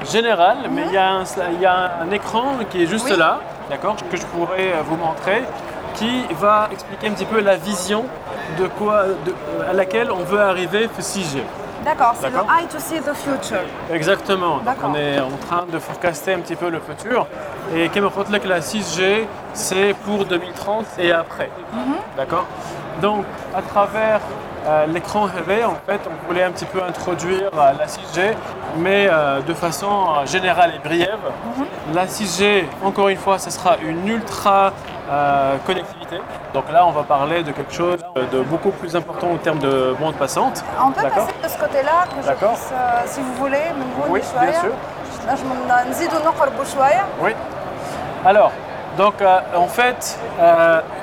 général. 0.05 0.57
Mais 0.71 0.83
il 0.87 0.93
y, 0.93 0.97
a 0.97 1.11
un, 1.13 1.23
il 1.53 1.61
y 1.61 1.65
a 1.65 1.91
un 2.01 2.11
écran 2.11 2.53
qui 2.69 2.83
est 2.83 2.87
juste 2.87 3.07
Oui. 3.09 3.17
là, 3.17 3.39
d'accord, 3.69 3.95
que 4.09 4.17
je 4.17 4.25
pourrais 4.27 4.73
euh, 4.73 4.81
vous 4.85 4.95
montrer, 4.97 5.43
qui 5.95 6.23
va 6.39 6.69
expliquer 6.71 7.07
un 7.07 7.11
petit 7.11 7.25
peu 7.25 7.39
la 7.41 7.55
vision 7.57 8.05
de 8.59 8.67
quoi, 8.67 9.03
de- 9.25 9.31
euh, 9.31 9.69
à 9.69 9.73
laquelle 9.73 10.11
on 10.11 10.23
veut 10.23 10.39
arriver 10.41 10.87
6G. 11.01 11.41
D'accord, 11.83 12.13
c'est 12.19 12.29
le 12.29 12.35
eye 12.37 12.67
to 12.67 12.77
see 12.77 12.99
the 12.99 13.13
future. 13.15 13.57
Exactement. 13.91 14.57
Donc, 14.59 14.75
on 14.83 14.93
est 14.93 15.19
en 15.19 15.31
train 15.47 15.65
de 15.71 15.79
forecaster 15.79 16.33
un 16.35 16.39
petit 16.41 16.55
peu 16.55 16.69
le 16.69 16.79
futur. 16.79 17.25
Et 17.75 17.89
que 18.39 18.47
la 18.47 18.59
6G, 18.59 19.25
c'est 19.53 19.95
pour 20.05 20.25
2030 20.25 20.85
et 20.99 21.11
après. 21.11 21.49
D'accord 22.15 22.45
Donc, 23.01 23.25
à 23.55 23.63
travers 23.63 24.19
euh, 24.67 24.85
l'écran 24.85 25.23
rêvé, 25.23 25.65
en 25.65 25.75
fait, 25.87 25.99
on 26.05 26.27
voulait 26.27 26.43
un 26.43 26.51
petit 26.51 26.65
peu 26.65 26.83
introduire 26.83 27.49
euh, 27.53 27.71
la 27.79 27.87
6G, 27.87 28.35
mais 28.77 29.07
euh, 29.09 29.41
de 29.41 29.55
façon 29.55 30.23
générale 30.25 30.73
et 30.75 30.87
briève. 30.87 31.17
Mhm. 31.57 31.65
La 31.95 32.05
6G, 32.05 32.65
encore 32.83 33.09
une 33.09 33.17
fois, 33.17 33.39
ce 33.39 33.49
sera 33.49 33.77
une 33.77 34.07
ultra 34.07 34.73
connectivité. 35.65 36.21
Donc 36.53 36.71
là, 36.71 36.85
on 36.85 36.91
va 36.91 37.03
parler 37.03 37.43
de 37.43 37.51
quelque 37.51 37.73
chose 37.73 37.97
de 38.31 38.39
beaucoup 38.43 38.71
plus 38.71 38.95
important 38.95 39.31
en 39.31 39.35
termes 39.35 39.59
de 39.59 39.93
bande 39.99 40.15
passante. 40.15 40.63
On 40.81 40.91
peut 40.91 41.01
passer 41.01 41.33
de 41.43 41.49
ce 41.49 41.57
côté-là, 41.57 42.05
que 42.07 43.09
si 43.09 43.19
vous 43.19 43.33
voulez, 43.33 43.57
me 43.75 44.09
Oui, 44.09 44.21
bien 44.39 44.53
sûr. 44.53 44.71
Oui. 47.21 47.31
Alors, 48.25 48.53
donc 48.97 49.15
en 49.53 49.67
fait, 49.67 50.17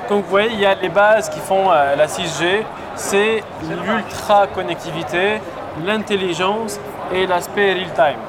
comme 0.07 0.21
vous 0.21 0.29
voyez, 0.29 0.53
il 0.53 0.59
y 0.59 0.65
a 0.65 0.73
les 0.73 0.89
bases 0.89 1.29
qui 1.29 1.39
font 1.39 1.69
la 1.69 2.07
6G, 2.07 2.63
c'est 2.99 3.43
l'ultra 3.63 4.45
connectivité, 4.47 5.41
l'intelligence 5.85 6.77
et 7.13 7.25
l'aspect 7.25 7.73
real 7.73 7.93
time. 7.95 8.19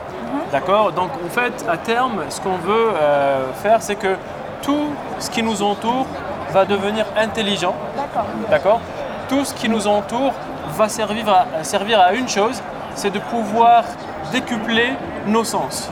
D'accord? 0.52 0.92
Donc 0.92 1.10
en 1.26 1.28
fait, 1.28 1.66
à 1.68 1.76
terme, 1.76 2.20
ce 2.28 2.40
qu'on 2.40 2.56
veut 2.56 2.92
euh, 2.94 3.52
faire, 3.64 3.82
c'est 3.82 3.96
que 3.96 4.14
tout 4.62 4.86
ce 5.18 5.28
qui 5.28 5.42
nous 5.42 5.60
entoure 5.60 6.06
va 6.52 6.64
devenir 6.64 7.04
intelligent. 7.16 7.74
D'accord. 7.96 8.26
D'accord? 8.48 8.80
Tout 9.28 9.44
ce 9.44 9.54
qui 9.54 9.68
nous 9.68 9.88
entoure 9.88 10.32
va 10.76 10.88
servir 10.88 11.28
à, 11.28 11.64
servir 11.64 12.00
à 12.00 12.12
une 12.12 12.28
chose, 12.28 12.62
c'est 12.94 13.10
de 13.10 13.18
pouvoir 13.18 13.82
décupler 14.30 14.92
nos 15.26 15.42
sens. 15.42 15.90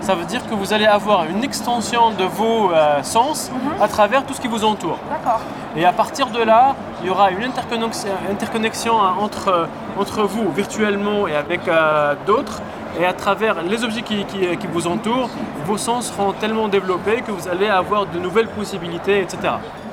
Ça 0.00 0.14
veut 0.14 0.26
dire 0.26 0.48
que 0.48 0.54
vous 0.54 0.72
allez 0.72 0.86
avoir 0.86 1.24
une 1.24 1.42
extension 1.42 2.12
de 2.12 2.24
vos 2.24 2.72
euh, 2.72 3.02
sens 3.02 3.50
à 3.80 3.88
travers 3.88 4.24
tout 4.24 4.32
ce 4.32 4.40
qui 4.40 4.48
vous 4.48 4.64
entoure. 4.64 4.98
D'accord. 5.10 5.40
Et 5.76 5.84
à 5.84 5.92
partir 5.92 6.28
de 6.28 6.40
là, 6.42 6.76
il 7.02 7.06
y 7.06 7.10
aura 7.10 7.30
une 7.30 7.44
interconnexion, 7.44 8.10
interconnexion, 8.30 9.00
hein, 9.02 9.14
entre, 9.20 9.68
entre 9.98 10.22
vous 10.24 10.50
virtuellement 10.52 11.26
et 11.28 11.34
avec 11.36 11.66
euh, 11.68 12.14
d'autres. 12.26 12.60
Et 13.00 13.04
à 13.06 13.12
travers 13.12 13.62
les 13.62 13.84
objets 13.84 14.02
qui, 14.02 14.24
qui- 14.24 14.56
qui 14.56 14.66
vous 14.66 14.86
entourent, 14.88 15.30
vos 15.64 15.78
sens 15.78 16.08
seront 16.12 16.32
tellement 16.32 16.66
développés 16.68 17.22
que 17.24 17.30
vous 17.30 17.46
allez 17.48 17.68
avoir 17.68 18.06
de 18.06 18.18
nouvelles 18.18 18.48
possibilités, 18.48 19.20
etc. 19.20 19.38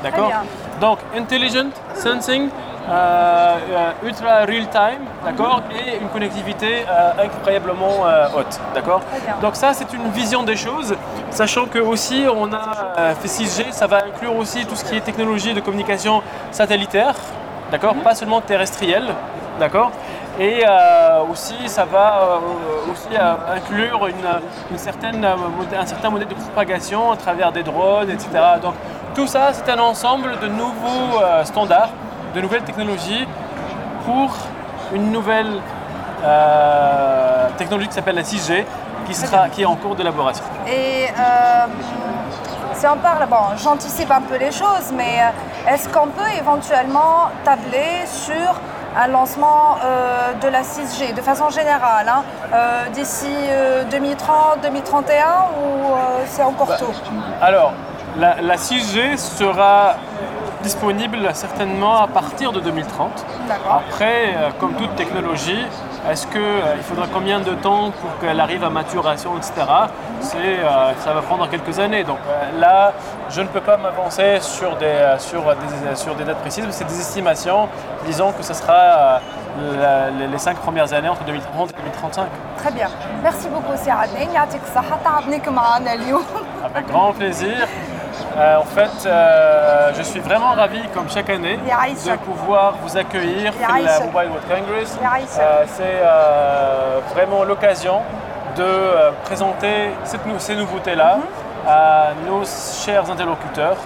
D'accord? 0.03 0.29
Donc, 0.81 0.97
intelligent, 1.15 1.69
sensing, 1.93 2.43
euh, 2.43 2.45
euh, 2.47 2.66
ultra 4.03 4.45
real 4.45 4.67
time, 4.69 5.03
d'accord 5.25 5.61
Et 5.71 5.97
une 5.97 6.07
connectivité 6.09 6.85
euh, 6.89 7.23
incroyablement 7.25 8.05
euh, 8.05 8.27
haute, 8.37 8.59
d'accord 8.73 9.01
donc 9.41 9.55
ça, 9.55 9.73
c'est 9.73 9.91
une 9.93 10.09
vision 10.11 10.43
des 10.43 10.55
choses, 10.55 10.95
sachant 11.31 11.65
que 11.65 11.79
aussi 11.79 12.25
on 12.33 12.51
a 12.53 12.93
euh, 12.97 13.13
fait 13.15 13.27
6G, 13.27 13.71
ça 13.71 13.87
va 13.87 13.97
inclure 14.05 14.35
aussi 14.35 14.65
tout 14.65 14.75
ce 14.75 14.85
qui 14.85 14.95
est 14.95 15.01
technologie 15.01 15.53
de 15.53 15.59
communication 15.59 16.21
satellitaire, 16.51 17.15
d'accord, 17.71 17.95
Mhm. 17.95 18.01
pas 18.01 18.15
seulement 18.15 18.41
terrestrielle, 18.41 19.07
d'accord. 19.59 19.91
Et 20.39 20.63
euh, 20.67 21.21
aussi, 21.31 21.55
ça 21.67 21.83
va 21.85 22.21
euh, 22.21 22.91
aussi 22.91 23.09
euh, 23.19 23.55
inclure 23.57 24.05
une, 24.07 24.15
une 24.71 24.77
certaine, 24.77 25.25
euh, 25.25 25.79
un 25.79 25.85
certain 25.85 26.09
modèle 26.11 26.27
de 26.27 26.35
propagation 26.35 27.11
à 27.11 27.17
travers 27.17 27.51
des 27.51 27.63
drones, 27.63 28.09
etc. 28.11 28.27
Donc 28.61 28.75
tout 29.15 29.25
ça, 29.25 29.49
c'est 29.51 29.67
un 29.71 29.79
ensemble 29.79 30.37
de 30.39 30.47
nouveaux 30.47 31.19
euh, 31.23 31.43
standards, 31.43 31.89
de 32.33 32.41
nouvelles 32.41 32.63
technologies 32.63 33.27
pour 34.05 34.35
une 34.93 35.11
nouvelle 35.11 35.61
euh, 36.23 37.47
technologie 37.57 37.87
qui 37.87 37.93
s'appelle 37.95 38.15
la 38.15 38.23
6G, 38.23 38.63
qui, 39.05 39.13
sera, 39.13 39.49
qui 39.49 39.61
est 39.61 39.65
en 39.65 39.75
cours 39.75 39.95
d'élaboration. 39.95 40.43
Et 40.67 41.07
euh, 41.07 41.65
si 42.73 42.85
on 42.87 42.97
parle, 42.97 43.27
bon, 43.29 43.55
j'anticipe 43.61 44.11
un 44.11 44.21
peu 44.21 44.37
les 44.37 44.51
choses, 44.51 44.91
mais 44.95 45.19
euh, 45.21 45.73
est-ce 45.73 45.89
qu'on 45.89 46.07
peut 46.07 46.29
éventuellement 46.37 47.29
tabler 47.43 48.05
sur 48.05 48.53
un 48.99 49.07
lancement 49.07 49.77
euh, 49.83 50.33
de 50.41 50.47
la 50.47 50.61
6G 50.61 51.13
de 51.13 51.21
façon 51.21 51.49
générale, 51.49 52.07
hein, 52.09 52.23
euh, 52.53 52.89
d'ici 52.89 53.27
euh, 53.49 53.83
2030, 53.91 54.61
2031 54.63 55.25
ou 55.25 55.93
euh, 55.93 55.97
c'est 56.25 56.43
encore 56.43 56.75
tôt? 56.77 56.91
Alors, 57.41 57.73
la, 58.17 58.41
la 58.41 58.55
6G 58.55 59.17
sera 59.17 59.95
disponible 60.67 61.29
certainement 61.33 62.01
à 62.01 62.07
partir 62.07 62.51
de 62.51 62.59
2030. 62.59 63.25
Après, 63.69 64.35
euh, 64.35 64.49
comme 64.59 64.73
toute 64.73 64.93
technologie, 64.97 65.63
est-ce 66.11 66.27
qu'il 66.27 66.41
euh, 66.41 66.75
il 66.75 66.83
faudra 66.83 67.05
combien 67.13 67.39
de 67.39 67.53
temps 67.67 67.91
pour 67.91 68.11
qu'elle 68.19 68.41
arrive 68.41 68.65
à 68.65 68.69
maturation, 68.69 69.37
etc. 69.37 69.53
C'est, 70.19 70.37
euh, 70.37 70.93
ça 71.05 71.13
va 71.13 71.21
prendre 71.21 71.49
quelques 71.49 71.79
années. 71.79 72.03
Donc 72.03 72.19
là, 72.59 72.91
je 73.29 73.39
ne 73.41 73.47
peux 73.47 73.61
pas 73.61 73.77
m'avancer 73.77 74.39
sur 74.41 74.75
des, 74.75 75.15
sur, 75.19 75.41
des, 75.43 75.95
sur 75.95 76.15
des 76.15 76.25
dates 76.25 76.41
précises, 76.41 76.65
mais 76.65 76.73
c'est 76.73 76.89
des 76.93 76.99
estimations. 76.99 77.69
Disons 78.05 78.33
que 78.33 78.43
ce 78.43 78.53
sera 78.53 79.21
les 80.31 80.37
cinq 80.37 80.57
premières 80.57 80.91
années 80.93 81.09
entre 81.09 81.23
2030 81.23 81.69
et 81.69 81.73
2035. 81.77 82.27
Très 82.57 82.71
bien. 82.71 82.89
Merci 83.23 83.47
beaucoup, 83.47 83.77
Avec 86.65 86.87
grand 86.87 87.13
plaisir. 87.13 87.67
Euh, 88.37 88.57
en 88.57 88.65
fait, 88.65 89.07
euh, 89.07 89.91
je 89.97 90.03
suis 90.03 90.19
vraiment 90.19 90.51
ravi, 90.53 90.79
comme 90.93 91.09
chaque 91.09 91.29
année, 91.29 91.57
de 91.57 92.15
pouvoir 92.17 92.75
vous 92.83 92.95
accueillir 92.95 93.51
pour 93.51 93.67
la 93.67 93.99
Mobile 93.99 94.29
World 94.29 94.47
Congress. 94.47 94.97
Euh, 95.39 95.65
c'est 95.65 97.15
vraiment 97.15 97.43
l'occasion 97.43 98.01
de 98.55 99.11
présenter 99.23 99.91
ces 100.37 100.55
nouveautés-là 100.55 101.17
à 101.67 102.09
nos 102.27 102.43
chers 102.45 103.09
interlocuteurs 103.09 103.77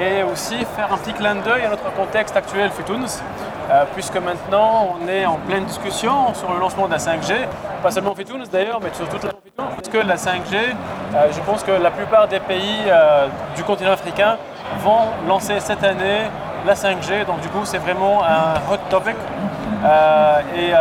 et 0.00 0.22
aussi 0.22 0.56
faire 0.76 0.92
un 0.92 0.98
petit 0.98 1.12
clin 1.12 1.34
d'œil 1.36 1.64
à 1.64 1.68
notre 1.68 1.92
contexte 1.92 2.36
actuel 2.36 2.70
Futunes. 2.70 3.06
Euh, 3.68 3.84
puisque 3.94 4.16
maintenant 4.16 4.94
on 5.02 5.08
est 5.08 5.26
en 5.26 5.34
pleine 5.38 5.64
discussion 5.64 6.32
sur 6.34 6.52
le 6.52 6.60
lancement 6.60 6.86
de 6.86 6.92
la 6.92 6.98
5G, 6.98 7.34
pas 7.82 7.90
seulement 7.90 8.12
en 8.12 8.14
Fitounes 8.14 8.44
d'ailleurs, 8.52 8.78
mais 8.80 8.90
sur 8.92 9.08
toute 9.08 9.24
la 9.24 9.30
région. 9.30 9.74
parce 9.76 9.88
que 9.88 9.98
la 9.98 10.14
5G, 10.16 10.54
euh, 10.54 11.26
je 11.32 11.40
pense 11.40 11.64
que 11.64 11.72
la 11.72 11.90
plupart 11.90 12.28
des 12.28 12.38
pays 12.38 12.82
euh, 12.86 13.26
du 13.56 13.64
continent 13.64 13.90
africain 13.92 14.36
vont 14.84 15.08
lancer 15.26 15.58
cette 15.58 15.82
année 15.82 16.22
la 16.64 16.74
5G, 16.74 17.24
donc 17.26 17.40
du 17.40 17.48
coup 17.48 17.64
c'est 17.64 17.78
vraiment 17.78 18.22
un 18.24 18.54
hot 18.72 18.78
topic. 18.88 19.16
et 20.56 20.72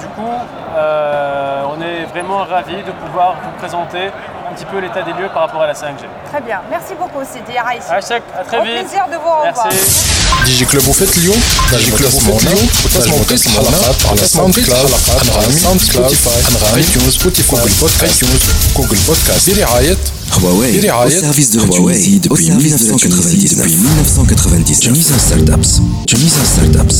du 0.00 0.06
coup, 0.06 0.34
on 0.76 1.80
est 1.82 2.04
vraiment 2.06 2.38
ravis 2.38 2.82
de 2.82 2.90
pouvoir 2.92 3.34
vous 3.42 3.50
présenter 3.58 4.10
un 4.48 4.54
petit 4.54 4.64
peu 4.64 4.78
l'état 4.78 5.02
des 5.02 5.12
lieux 5.12 5.28
par 5.32 5.42
rapport 5.42 5.62
à 5.62 5.68
la 5.68 5.74
5G. 5.74 6.04
Très 6.30 6.40
bien, 6.40 6.60
merci 6.68 6.94
beaucoup 6.94 7.22
Sidi 7.24 7.56
Aïs. 7.56 7.88
À, 7.90 7.96
à 7.96 8.44
très 8.44 8.58
Au 8.58 8.62
vite. 8.62 8.72
plaisir 8.80 9.06
de 9.06 9.16
vous 9.16 9.30
revoir. 9.30 10.19
دي 10.45 10.57
جي 10.57 10.65
كلوب 10.65 10.87
وفات 10.87 11.17
اليوم 11.17 11.41
دي 11.71 11.83
جي 11.85 11.91
كلوب 11.91 12.13
وفات 12.13 12.43
اليوم 12.43 12.69
وتسمعوا 12.85 13.23
قيس 13.29 13.47
الحلقات 13.47 14.05
على 14.05 14.27
ساوند 14.27 14.59
كلاود 14.59 14.91
انغامي 15.21 15.59
ساوند 15.59 15.81
سبوتيفاي 15.81 16.41
انغامي 16.51 16.83
تيونز 16.93 17.13
سبوتيفاي 17.13 17.59
جوجل 17.59 17.73
بودكاست 17.81 18.19
تيونز 18.19 18.41
جوجل 18.77 18.97
بودكاست 19.07 19.49
برعاية 19.49 19.97
Huawei, 20.31 20.81
برعاية 20.81 21.17
au 21.17 21.21
service 21.21 21.49
de 21.51 21.59
la 21.59 21.67
Tunisie 21.67 22.19
depuis 22.19 22.49
1999. 22.51 23.55
Depuis 23.55 23.75
1999. 23.75 24.79
Tunisia 24.79 25.17
Startups. 25.19 25.81
Tunisia 26.07 26.43
Startups. 26.53 26.97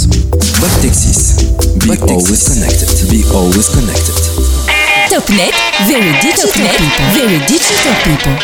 Back 0.62 0.74
Texas. 0.82 1.20
Be 1.86 1.96
always 2.12 2.42
connected. 2.50 2.90
Be 3.12 3.20
always 3.38 3.68
connected. 3.76 4.16
Topnet, 5.12 5.54
very 5.92 6.12
digital 6.26 6.52
people. 6.60 6.88
Very 7.20 7.40
digital 7.54 7.94
people. 8.06 8.36